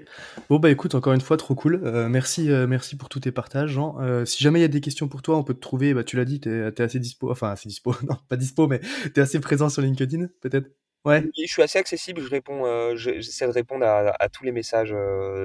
Bon 0.49 0.57
bah 0.57 0.71
écoute, 0.71 0.95
encore 0.95 1.11
une 1.11 1.19
fois, 1.19 1.35
trop 1.35 1.53
cool. 1.53 1.81
Euh, 1.83 2.07
merci, 2.07 2.49
euh, 2.49 2.65
merci 2.65 2.95
pour 2.95 3.09
tous 3.09 3.19
tes 3.19 3.33
partages, 3.33 3.71
Jean. 3.71 3.97
Euh, 3.99 4.23
si 4.23 4.41
jamais 4.41 4.59
il 4.59 4.61
y 4.61 4.65
a 4.65 4.69
des 4.69 4.79
questions 4.79 5.09
pour 5.09 5.21
toi, 5.21 5.35
on 5.35 5.43
peut 5.43 5.53
te 5.53 5.59
trouver. 5.59 5.93
Bah 5.93 6.05
tu 6.05 6.15
l'as 6.15 6.23
dit, 6.23 6.39
t'es 6.39 6.49
es 6.49 6.81
assez 6.81 6.97
dispo, 6.97 7.29
enfin 7.29 7.49
assez 7.51 7.67
dispo, 7.67 7.93
non 8.09 8.15
pas 8.29 8.37
dispo, 8.37 8.67
mais 8.67 8.79
t'es 9.13 9.19
assez 9.19 9.37
présent 9.41 9.67
sur 9.67 9.81
LinkedIn, 9.81 10.29
peut-être? 10.39 10.67
Ouais. 11.03 11.29
je 11.37 11.45
suis 11.45 11.61
assez 11.61 11.77
accessible. 11.77 12.21
Je 12.21 12.29
réponds, 12.29 12.95
j'essaie 12.95 13.45
de 13.45 13.51
répondre 13.51 13.85
à, 13.85 14.29
tous 14.29 14.45
les 14.45 14.53
messages 14.53 14.95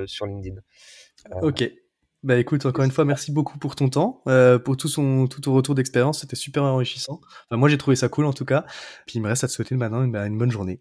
sur 0.07 0.27
LinkedIn. 0.27 0.61
ok. 1.43 1.69
Bah 2.23 2.37
écoute, 2.37 2.67
encore 2.67 2.85
une 2.85 2.91
fois, 2.93 3.05
merci 3.05 3.33
beaucoup 3.33 3.59
pour 3.59 3.75
ton 3.75 3.89
temps, 3.89 4.23
pour 4.65 4.77
tout, 4.77 4.89
son, 4.89 5.27
tout 5.27 5.41
ton 5.41 5.55
retour 5.55 5.75
d'expérience. 5.75 6.21
C'était 6.21 6.37
super 6.37 6.63
enrichissant. 6.63 7.21
Enfin, 7.49 7.59
moi, 7.59 7.69
j'ai 7.69 7.79
trouvé 7.79 7.97
ça 7.97 8.09
cool 8.09 8.27
en 8.27 8.33
tout 8.33 8.45
cas. 8.45 8.65
Puis 9.07 9.19
il 9.19 9.23
me 9.23 9.29
reste 9.29 9.43
à 9.43 9.49
te 9.49 9.53
souhaiter 9.53 9.75
maintenant 9.75 10.05
une, 10.05 10.13
bah, 10.13 10.25
une 10.25 10.39
bonne 10.39 10.53
journée. 10.53 10.81